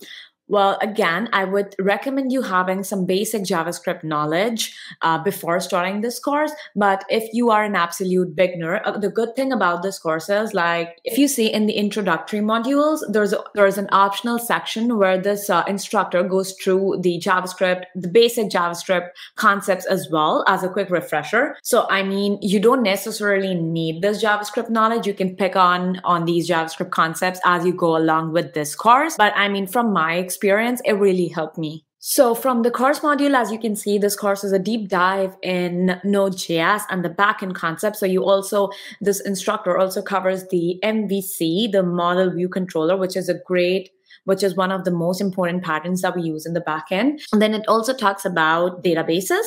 Well, 0.50 0.80
again, 0.82 1.30
I 1.32 1.46
would 1.46 1.76
recommend 1.78 2.32
you 2.32 2.42
having 2.42 2.84
some 2.84 3.06
basic 3.06 3.44
JavaScript 3.44 4.04
knowledge 4.04 4.76
uh, 5.04 5.24
before 5.24 5.60
starting 5.60 6.02
this 6.02 6.20
course. 6.20 6.52
But 6.76 7.06
if 7.08 7.30
you 7.34 7.52
are 7.52 7.64
an 7.64 7.76
absolute 7.76 8.36
beginner, 8.36 8.82
uh, 8.84 8.98
the 8.98 9.10
good 9.10 9.36
thing 9.36 9.54
about 9.54 9.84
this 9.84 10.00
course 10.00 10.28
is 10.28 10.56
like 10.56 11.00
if 11.06 11.20
you 11.20 11.28
see 11.28 11.54
in 11.54 11.68
the 11.68 11.74
introductory 11.74 12.40
modules, 12.40 13.02
there's 13.10 13.32
a, 13.32 13.44
there's 13.54 13.78
an 13.78 13.90
optional 13.92 14.40
section 14.40 14.98
where 14.98 15.20
this 15.20 15.52
uh, 15.52 15.64
instructor 15.68 16.24
goes 16.24 16.54
through 16.54 17.00
the 17.04 17.20
JavaScript, 17.20 17.84
the 17.94 18.08
basic 18.08 18.50
JavaScript 18.50 19.10
concepts 19.36 19.86
as 19.86 20.10
well 20.12 20.44
as 20.48 20.64
a 20.64 20.70
quick 20.70 20.90
refresher. 20.90 21.58
So 21.62 21.86
I 21.92 22.02
mean, 22.02 22.40
you 22.42 22.60
don't 22.60 22.82
necessarily 22.82 23.54
need 23.54 24.02
this 24.02 24.24
JavaScript 24.24 24.72
knowledge. 24.72 25.06
You 25.06 25.14
can 25.14 25.36
pick 25.36 25.56
on 25.56 26.02
on 26.04 26.26
these 26.26 26.50
JavaScript 26.50 26.90
concepts 26.90 27.40
as 27.46 27.68
you 27.68 27.74
go 27.74 27.96
along 27.96 28.34
with 28.34 28.56
this 28.56 28.76
course. 28.76 29.16
But 29.16 29.34
I 29.36 29.48
mean, 29.48 29.68
from 29.68 29.94
my 29.94 30.16
experience 30.16 30.39
experience, 30.40 30.82
it 30.86 30.94
really 30.94 31.28
helped 31.28 31.58
me. 31.58 31.86
So 32.02 32.34
from 32.34 32.62
the 32.62 32.72
course 32.72 33.02
module, 33.02 33.36
as 33.36 33.52
you 33.52 33.60
can 33.60 33.76
see, 33.76 33.98
this 33.98 34.16
course 34.16 34.46
is 34.46 34.54
a 34.54 34.60
deep 34.60 34.88
dive 34.88 35.36
in 35.44 36.00
Node.js 36.06 36.84
and 36.90 37.04
the 37.04 37.10
backend 37.10 37.56
concept. 37.56 37.98
So 37.98 38.06
you 38.06 38.24
also, 38.24 38.70
this 39.02 39.20
instructor 39.20 39.78
also 39.78 40.02
covers 40.02 40.48
the 40.48 40.80
MVC, 40.82 41.70
the 41.74 41.84
model 41.84 42.32
view 42.32 42.48
controller, 42.48 42.96
which 42.96 43.18
is 43.18 43.28
a 43.28 43.42
great 43.46 43.90
which 44.26 44.44
is 44.44 44.56
one 44.56 44.72
of 44.72 44.84
the 44.86 44.92
most 44.92 45.22
important 45.22 45.64
patterns 45.64 46.02
that 46.02 46.16
we 46.16 46.22
use 46.22 46.46
in 46.46 46.54
the 46.54 46.62
backend. 46.62 47.22
And 47.32 47.42
then 47.42 47.54
it 47.54 47.68
also 47.68 47.94
talks 47.94 48.26
about 48.26 48.84
databases 48.84 49.44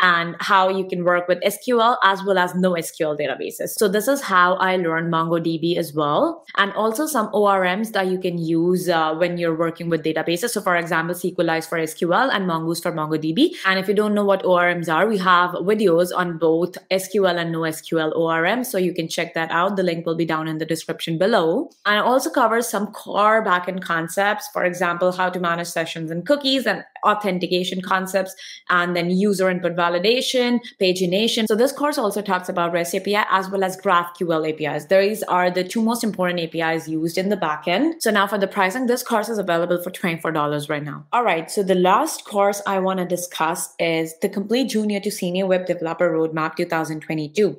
and 0.00 0.36
how 0.40 0.68
you 0.68 0.86
can 0.86 1.04
work 1.04 1.28
with 1.28 1.40
SQL 1.42 1.96
as 2.04 2.22
well 2.24 2.38
as 2.38 2.52
NoSQL 2.52 3.18
databases. 3.18 3.70
So 3.78 3.88
this 3.88 4.08
is 4.08 4.22
how 4.22 4.54
I 4.54 4.76
learned 4.76 5.12
MongoDB 5.12 5.76
as 5.76 5.94
well. 5.94 6.44
And 6.56 6.72
also 6.72 7.06
some 7.06 7.28
ORMs 7.32 7.92
that 7.92 8.06
you 8.08 8.18
can 8.18 8.38
use 8.38 8.88
uh, 8.88 9.14
when 9.14 9.38
you're 9.38 9.56
working 9.56 9.88
with 9.88 10.02
databases. 10.02 10.50
So 10.50 10.60
for 10.60 10.76
example, 10.76 11.14
Sequelize 11.14 11.68
for 11.68 11.78
SQL 11.78 12.30
and 12.32 12.46
Mongoose 12.46 12.80
for 12.80 12.92
MongoDB. 12.92 13.54
And 13.64 13.78
if 13.78 13.88
you 13.88 13.94
don't 13.94 14.14
know 14.14 14.24
what 14.24 14.42
ORMs 14.42 14.92
are, 14.92 15.06
we 15.06 15.18
have 15.18 15.50
videos 15.50 16.10
on 16.14 16.38
both 16.38 16.76
SQL 16.90 17.38
and 17.38 17.54
NoSQL 17.54 18.14
ORM. 18.16 18.64
So 18.64 18.78
you 18.78 18.92
can 18.92 19.08
check 19.08 19.34
that 19.34 19.50
out. 19.50 19.76
The 19.76 19.82
link 19.82 20.06
will 20.06 20.16
be 20.16 20.24
down 20.24 20.48
in 20.48 20.58
the 20.58 20.66
description 20.66 21.18
below. 21.18 21.70
And 21.84 21.96
it 21.96 22.04
also 22.04 22.30
covers 22.30 22.68
some 22.68 22.88
core 22.88 23.44
backend 23.44 23.82
concepts. 23.82 24.05
For 24.52 24.64
example, 24.64 25.12
how 25.12 25.30
to 25.30 25.40
manage 25.40 25.68
sessions 25.68 26.10
and 26.10 26.26
cookies 26.26 26.66
and 26.66 26.84
authentication 27.06 27.80
concepts, 27.80 28.34
and 28.68 28.96
then 28.96 29.10
user 29.10 29.48
input 29.48 29.76
validation, 29.76 30.60
pagination. 30.80 31.46
So 31.46 31.54
this 31.54 31.72
course 31.72 31.98
also 31.98 32.20
talks 32.20 32.48
about 32.48 32.72
REST 32.72 32.96
API 32.96 33.24
as 33.30 33.48
well 33.48 33.64
as 33.64 33.76
GraphQL 33.76 34.52
APIs. 34.52 34.86
These 34.86 35.22
are 35.24 35.50
the 35.50 35.64
two 35.64 35.82
most 35.82 36.04
important 36.04 36.40
APIs 36.40 36.88
used 36.88 37.18
in 37.18 37.28
the 37.28 37.36
backend. 37.36 37.94
So 38.00 38.10
now 38.10 38.26
for 38.26 38.38
the 38.38 38.48
pricing, 38.48 38.86
this 38.86 39.02
course 39.02 39.28
is 39.28 39.38
available 39.38 39.82
for 39.82 39.90
$24 39.90 40.68
right 40.68 40.82
now. 40.82 41.06
All 41.12 41.24
right. 41.24 41.50
So 41.50 41.62
the 41.62 41.74
last 41.74 42.24
course 42.24 42.60
I 42.66 42.78
want 42.78 42.98
to 42.98 43.06
discuss 43.06 43.74
is 43.78 44.14
the 44.20 44.28
complete 44.28 44.70
junior 44.70 45.00
to 45.00 45.10
senior 45.10 45.46
web 45.46 45.66
developer 45.66 46.10
roadmap 46.10 46.56
2022. 46.56 47.58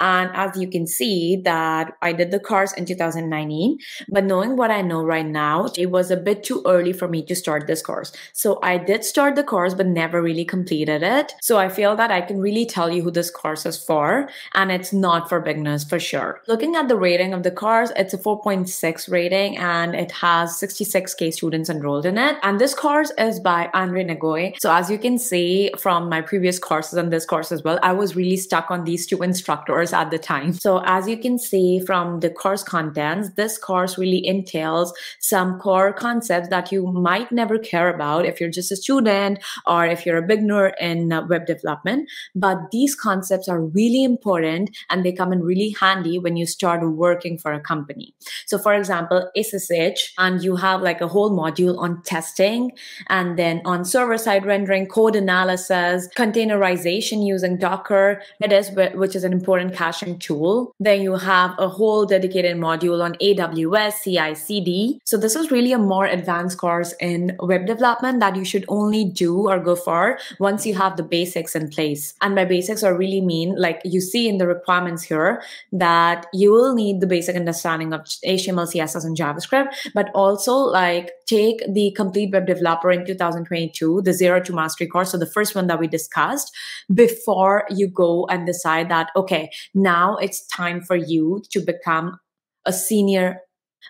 And 0.00 0.30
as 0.34 0.56
you 0.56 0.68
can 0.68 0.86
see 0.86 1.36
that 1.44 1.96
I 2.02 2.12
did 2.12 2.30
the 2.30 2.40
course 2.40 2.72
in 2.72 2.84
2019, 2.84 3.78
but 4.08 4.24
knowing 4.24 4.56
what 4.56 4.70
I 4.70 4.82
know 4.82 5.02
right 5.02 5.26
now, 5.26 5.68
it 5.76 5.90
was 5.90 6.10
a 6.10 6.16
bit 6.16 6.42
too 6.42 6.62
early 6.66 6.92
for 6.92 7.08
me 7.08 7.24
to 7.26 7.34
start 7.34 7.66
this 7.66 7.82
course. 7.82 8.12
So 8.32 8.58
I 8.62 8.78
did 8.84 9.04
start 9.04 9.34
the 9.34 9.42
course, 9.42 9.74
but 9.74 9.86
never 9.86 10.22
really 10.22 10.44
completed 10.44 11.02
it. 11.02 11.34
So 11.42 11.58
I 11.58 11.68
feel 11.68 11.96
that 11.96 12.10
I 12.10 12.20
can 12.20 12.40
really 12.40 12.66
tell 12.66 12.90
you 12.90 13.02
who 13.02 13.10
this 13.10 13.30
course 13.30 13.66
is 13.66 13.82
for, 13.82 14.28
and 14.54 14.70
it's 14.70 14.92
not 14.92 15.28
for 15.28 15.40
beginners 15.40 15.84
for 15.84 15.98
sure. 15.98 16.40
Looking 16.46 16.76
at 16.76 16.88
the 16.88 16.96
rating 16.96 17.34
of 17.34 17.42
the 17.42 17.50
course, 17.50 17.90
it's 17.96 18.14
a 18.14 18.18
4.6 18.18 19.10
rating 19.10 19.56
and 19.58 19.94
it 19.94 20.12
has 20.12 20.52
66k 20.60 21.32
students 21.32 21.70
enrolled 21.70 22.06
in 22.06 22.18
it. 22.18 22.36
And 22.42 22.60
this 22.60 22.74
course 22.74 23.10
is 23.18 23.40
by 23.40 23.70
Andrei 23.74 24.04
Neagoie. 24.04 24.54
So 24.60 24.72
as 24.72 24.90
you 24.90 24.98
can 24.98 25.18
see 25.18 25.72
from 25.78 26.08
my 26.08 26.20
previous 26.20 26.58
courses 26.58 26.94
and 26.94 27.12
this 27.12 27.26
course 27.26 27.50
as 27.50 27.62
well, 27.62 27.78
I 27.82 27.92
was 27.92 28.16
really 28.16 28.36
stuck 28.36 28.70
on 28.70 28.84
these 28.84 29.06
two 29.06 29.22
instructors 29.22 29.92
at 29.92 30.10
the 30.10 30.18
time. 30.18 30.52
So 30.52 30.82
as 30.84 31.08
you 31.08 31.16
can 31.16 31.38
see 31.38 31.80
from 31.80 32.20
the 32.20 32.30
course 32.30 32.62
contents, 32.62 33.30
this 33.30 33.58
course 33.58 33.98
really 33.98 34.26
entails 34.26 34.92
some 35.18 35.58
core 35.58 35.92
concepts 35.92 36.48
that 36.48 36.70
you 36.72 36.86
might 36.86 37.32
never 37.32 37.58
care 37.58 37.92
about 37.92 38.26
if 38.26 38.40
you're 38.40 38.50
just 38.50 38.72
a 38.74 38.76
student 38.76 39.38
or 39.66 39.86
if 39.86 40.04
you're 40.04 40.18
a 40.18 40.28
beginner 40.32 40.68
in 40.80 41.12
uh, 41.12 41.26
web 41.26 41.46
development. 41.46 42.10
But 42.34 42.58
these 42.70 42.94
concepts 42.94 43.48
are 43.48 43.60
really 43.60 44.04
important 44.04 44.76
and 44.90 45.04
they 45.04 45.12
come 45.12 45.32
in 45.32 45.42
really 45.42 45.70
handy 45.80 46.18
when 46.18 46.36
you 46.36 46.46
start 46.46 46.80
working 47.06 47.38
for 47.38 47.52
a 47.52 47.60
company. 47.60 48.14
So 48.46 48.58
for 48.58 48.74
example, 48.74 49.30
SSH, 49.36 50.12
and 50.18 50.42
you 50.42 50.56
have 50.56 50.82
like 50.82 51.00
a 51.00 51.08
whole 51.08 51.30
module 51.30 51.78
on 51.78 52.02
testing 52.02 52.72
and 53.08 53.38
then 53.38 53.62
on 53.64 53.84
server 53.84 54.18
side 54.18 54.44
rendering, 54.46 54.86
code 54.86 55.16
analysis, 55.16 56.08
containerization 56.16 57.26
using 57.26 57.56
Docker, 57.58 58.22
Redis 58.42 58.94
which 58.94 59.16
is 59.16 59.24
an 59.24 59.32
important 59.32 59.74
caching 59.74 60.18
tool. 60.18 60.74
Then 60.80 61.02
you 61.02 61.14
have 61.16 61.54
a 61.58 61.68
whole 61.68 62.06
dedicated 62.06 62.56
module 62.56 63.02
on 63.02 63.14
AWS, 63.14 64.02
CI, 64.02 64.34
CD. 64.34 65.00
So 65.04 65.16
this 65.16 65.36
is 65.36 65.50
really 65.50 65.72
a 65.72 65.78
more 65.78 66.06
advanced 66.06 66.58
course 66.58 66.94
in 67.00 67.36
web 67.40 67.66
development 67.66 68.20
that 68.20 68.36
you 68.36 68.44
should 68.44 68.53
should 68.54 68.64
only 68.68 69.04
do 69.04 69.48
or 69.48 69.58
go 69.58 69.74
for 69.74 70.16
once 70.38 70.64
you 70.64 70.74
have 70.74 70.96
the 70.96 71.02
basics 71.02 71.56
in 71.56 71.68
place. 71.68 72.14
And 72.22 72.36
by 72.36 72.44
basics, 72.44 72.84
I 72.84 72.90
really 72.90 73.20
mean 73.20 73.56
like 73.58 73.80
you 73.84 74.00
see 74.00 74.28
in 74.28 74.38
the 74.38 74.46
requirements 74.46 75.02
here 75.02 75.42
that 75.72 76.26
you 76.32 76.52
will 76.52 76.72
need 76.72 77.00
the 77.00 77.08
basic 77.08 77.34
understanding 77.34 77.92
of 77.92 78.02
HTML, 78.02 78.70
CSS, 78.72 79.04
and 79.04 79.16
JavaScript, 79.16 79.74
but 79.92 80.08
also 80.14 80.54
like 80.54 81.10
take 81.26 81.62
the 81.68 81.92
complete 81.96 82.32
web 82.32 82.46
developer 82.46 82.92
in 82.92 83.04
2022, 83.04 84.02
the 84.02 84.12
zero 84.12 84.40
to 84.40 84.52
mastery 84.52 84.86
course. 84.86 85.10
So 85.10 85.18
the 85.18 85.26
first 85.26 85.56
one 85.56 85.66
that 85.66 85.80
we 85.80 85.88
discussed 85.88 86.54
before 86.94 87.64
you 87.70 87.88
go 87.88 88.26
and 88.30 88.46
decide 88.46 88.88
that, 88.90 89.10
okay, 89.16 89.50
now 89.74 90.16
it's 90.18 90.46
time 90.46 90.80
for 90.80 90.94
you 90.94 91.42
to 91.50 91.58
become 91.58 92.20
a 92.66 92.72
senior 92.72 93.40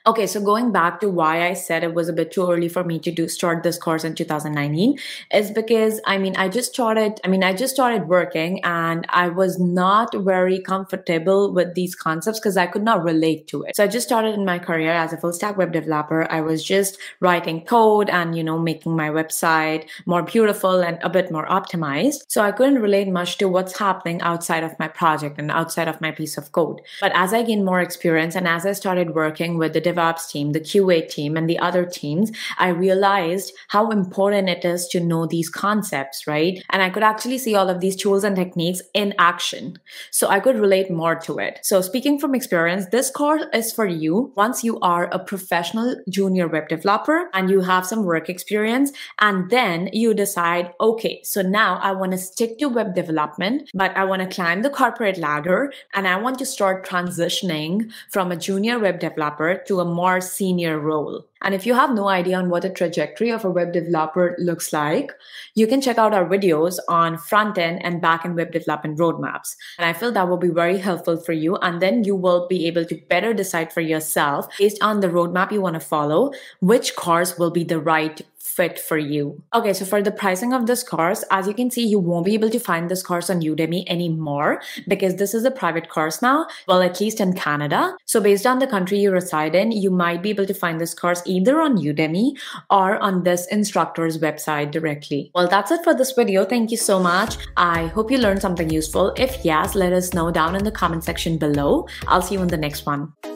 Okay, 0.07 0.27
so 0.27 0.41
going 0.41 0.71
back 0.73 1.01
to 1.01 1.09
why 1.09 1.47
I 1.47 1.55
said 1.55 1.83
it 1.83 1.95
was 1.95 2.09
a 2.09 2.13
bit 2.13 2.33
too 2.33 2.51
early 2.51 2.69
for 2.69 2.85
me 2.85 2.99
to 3.01 3.11
do 3.11 3.29
start 3.29 3.63
this 3.63 3.79
course 3.79 4.05
in 4.05 4.15
2019 4.15 4.99
is 5.33 5.51
because 5.51 6.01
I 6.07 6.19
mean 6.19 6.37
I 6.37 6.49
just 6.49 6.73
started 6.73 7.21
I 7.25 7.29
mean 7.29 7.43
I 7.43 7.55
just 7.55 7.75
started 7.75 8.09
working 8.09 8.63
and 8.65 9.07
I 9.09 9.29
was 9.29 9.59
not 9.59 10.15
very 10.15 10.61
comfortable 10.61 11.53
with 11.53 11.75
these 11.75 11.95
concepts 11.95 12.39
because 12.39 12.57
I 12.57 12.67
could 12.67 12.83
not 12.83 13.03
relate 13.03 13.47
to 13.49 13.63
it. 13.63 13.77
So 13.77 13.85
I 13.85 13.87
just 13.87 14.07
started 14.07 14.35
in 14.35 14.45
my 14.45 14.59
career 14.59 14.91
as 14.91 15.13
a 15.13 15.17
full 15.17 15.33
stack 15.33 15.57
web 15.57 15.73
developer. 15.73 16.31
I 16.31 16.41
was 16.43 16.63
just 16.63 16.99
writing 17.21 17.65
code 17.65 18.11
and 18.11 18.37
you 18.37 18.45
know 18.45 18.59
making 18.59 18.95
my 18.97 19.09
website 19.09 19.89
more 20.07 20.23
beautiful 20.23 20.81
and 20.81 20.99
a 21.03 21.09
bit 21.09 21.31
more 21.31 21.47
optimized. 21.47 22.25
So 22.29 22.43
I 22.43 22.53
couldn't 22.53 22.83
relate 22.83 23.09
much 23.09 23.39
to 23.39 23.49
what's 23.49 23.79
happening 23.79 24.21
outside 24.21 24.65
of 24.65 24.79
my 24.79 24.89
project 24.89 25.39
and 25.39 25.51
outside 25.51 25.89
of 25.89 26.01
my 26.01 26.11
piece 26.11 26.37
of 26.37 26.53
code. 26.53 26.81
But 27.01 27.13
as 27.15 27.33
I 27.33 27.43
gained 27.43 27.65
more 27.65 27.81
experience 27.81 28.35
and 28.35 28.47
as 28.47 28.67
I 28.67 28.73
started 28.73 29.15
working 29.15 29.57
with 29.57 29.73
the 29.73 29.84
DevOps 29.85 30.29
team, 30.29 30.53
the 30.53 30.61
QA 30.61 31.09
team, 31.09 31.37
and 31.37 31.49
the 31.49 31.59
other 31.59 31.85
teams, 31.85 32.33
I 32.59 32.69
realized 32.69 33.53
how 33.69 33.91
important 33.91 34.49
it 34.49 34.65
is 34.65 34.89
to 34.89 35.01
know 35.01 35.27
these 35.27 35.49
concepts, 35.49 36.27
right? 36.27 36.63
And 36.71 36.83
I 36.83 36.91
could 36.91 37.03
actually 37.03 37.39
see 37.39 37.55
all 37.55 37.69
of 37.69 37.81
these 37.81 37.97
tools 37.97 38.25
and 38.25 38.37
techniques 38.37 38.83
in 38.95 39.15
action. 39.19 39.79
So 40.11 40.29
I 40.29 40.41
could 40.41 40.57
relate 40.57 40.91
more 40.91 41.15
to 41.21 41.39
it. 41.39 41.61
So 41.63 41.81
speaking 41.81 42.19
from 42.19 42.35
experience, 42.35 42.87
this 42.87 43.11
course 43.11 43.45
is 43.53 43.73
for 43.73 43.87
you 43.87 44.33
once 44.37 44.65
you 44.65 44.79
are 44.81 45.07
a 45.13 45.19
professional 45.19 45.97
junior 46.09 46.49
web 46.49 46.69
developer 46.69 47.29
and 47.33 47.51
you 47.51 47.61
have 47.61 47.87
some 47.87 48.05
work 48.05 48.29
experience. 48.29 48.93
And 49.21 49.51
then 49.51 49.91
you 49.93 50.15
decide, 50.15 50.73
okay, 50.81 51.23
so 51.23 51.43
now 51.43 51.79
I 51.83 51.93
want 51.93 52.13
to 52.13 52.19
stick 52.19 52.59
to 52.59 52.69
web 52.69 52.95
development, 52.95 53.71
but 53.75 53.97
I 53.97 54.05
want 54.05 54.23
to 54.23 54.35
climb 54.35 54.63
the 54.63 54.71
corporate 54.71 55.19
ladder 55.19 55.73
and 55.95 56.09
I 56.09 56.17
want 56.17 56.39
to 56.39 56.47
start 56.47 56.87
transitioning 56.87 57.91
from 58.11 58.33
a 58.33 58.37
junior 58.37 58.79
web 58.79 59.01
developer 59.01 59.63
to 59.67 59.74
a 59.81 59.85
more 59.85 60.21
senior 60.21 60.79
role. 60.79 61.27
And 61.43 61.55
if 61.55 61.67
you 61.67 61.75
have 61.75 61.95
no 61.95 62.09
idea 62.09 62.39
on 62.39 62.49
what 62.49 62.63
the 62.63 62.71
trajectory 62.71 63.31
of 63.31 63.45
a 63.45 63.51
web 63.51 63.73
developer 63.73 64.35
looks 64.39 64.73
like, 64.73 65.13
you 65.55 65.67
can 65.67 65.83
check 65.83 65.99
out 65.99 66.15
our 66.15 66.25
videos 66.25 66.79
on 66.89 67.19
front 67.19 67.59
end 67.59 67.85
and 67.85 68.01
back 68.01 68.25
end 68.25 68.37
web 68.37 68.51
development 68.51 68.99
roadmaps. 68.99 69.55
And 69.79 69.87
I 69.87 69.93
feel 69.93 70.11
that 70.13 70.29
will 70.29 70.39
be 70.39 70.49
very 70.49 70.79
helpful 70.79 71.19
for 71.19 71.33
you. 71.33 71.57
And 71.57 71.83
then 71.83 72.05
you 72.05 72.17
will 72.17 72.49
be 72.49 72.67
able 72.67 72.87
to 72.87 73.01
better 73.11 73.35
decide 73.35 73.73
for 73.73 73.83
yourself 73.83 74.49
based 74.59 74.83
on 74.83 75.01
the 75.01 75.09
roadmap 75.09 75.53
you 75.53 75.61
want 75.61 75.75
to 75.75 75.81
follow, 75.81 76.33
which 76.61 76.97
course 76.97 77.39
will 77.39 77.51
be 77.51 77.65
the 77.65 77.79
right 77.79 78.23
fit 78.55 78.79
for 78.79 78.97
you. 78.97 79.43
Okay, 79.55 79.73
so 79.73 79.85
for 79.85 80.03
the 80.03 80.13
pricing 80.13 80.53
of 80.53 80.67
this 80.67 80.83
course, 80.83 81.25
as 81.31 81.47
you 81.47 81.55
can 81.55 81.71
see, 81.71 81.87
you 81.87 81.99
won't 81.99 82.27
be 82.27 82.35
able 82.35 82.51
to 82.51 82.59
find 82.59 82.91
this 82.91 83.03
course 83.03 83.29
on 83.31 83.41
Udemy 83.41 83.85
anymore 83.87 84.61
because 84.89 85.17
this 85.17 85.35
is 85.35 85.45
a 85.45 85.51
private 85.51 85.89
course 85.89 86.23
now, 86.23 86.47
well, 86.69 86.83
at 86.83 87.01
least 87.01 87.21
in 87.21 87.33
Canada. 87.35 87.97
So 88.05 88.21
based 88.21 88.47
on 88.47 88.59
the 88.59 88.67
country 88.67 88.99
you 88.99 89.11
reside 89.11 89.55
in, 89.55 89.73
you 89.73 89.91
might 89.91 90.23
be 90.23 90.31
able 90.31 90.47
to 90.47 90.55
find 90.55 90.81
this 90.81 90.95
course 90.95 91.23
either 91.27 91.61
on 91.61 91.79
Udemy 91.79 92.33
or 92.71 92.99
on 92.99 93.25
this 93.25 93.47
instructor's 93.49 94.19
website 94.19 94.71
directly. 94.71 95.31
Well, 95.35 95.49
that's 95.49 95.71
it 95.71 95.83
for 95.83 95.95
this 95.95 96.13
video. 96.13 96.45
Thank 96.45 96.71
you 96.71 96.77
so 96.77 97.01
much. 97.01 97.37
I 97.57 97.87
hope 97.89 98.11
you 98.11 98.19
learned 98.19 98.41
something 98.41 98.71
useful. 98.71 99.13
If 99.17 99.45
yes, 99.45 99.75
let 99.75 99.93
us 99.93 100.15
know 100.15 100.31
down 100.31 100.55
in 100.55 100.65
the 100.65 100.73
comment 100.73 101.05
section 101.05 101.39
below. 101.39 101.87
I'll 102.07 102.23
see 102.23 102.35
you 102.35 102.43
in 102.43 102.49
the 102.49 102.57
next 102.57 102.87
one. 102.87 103.34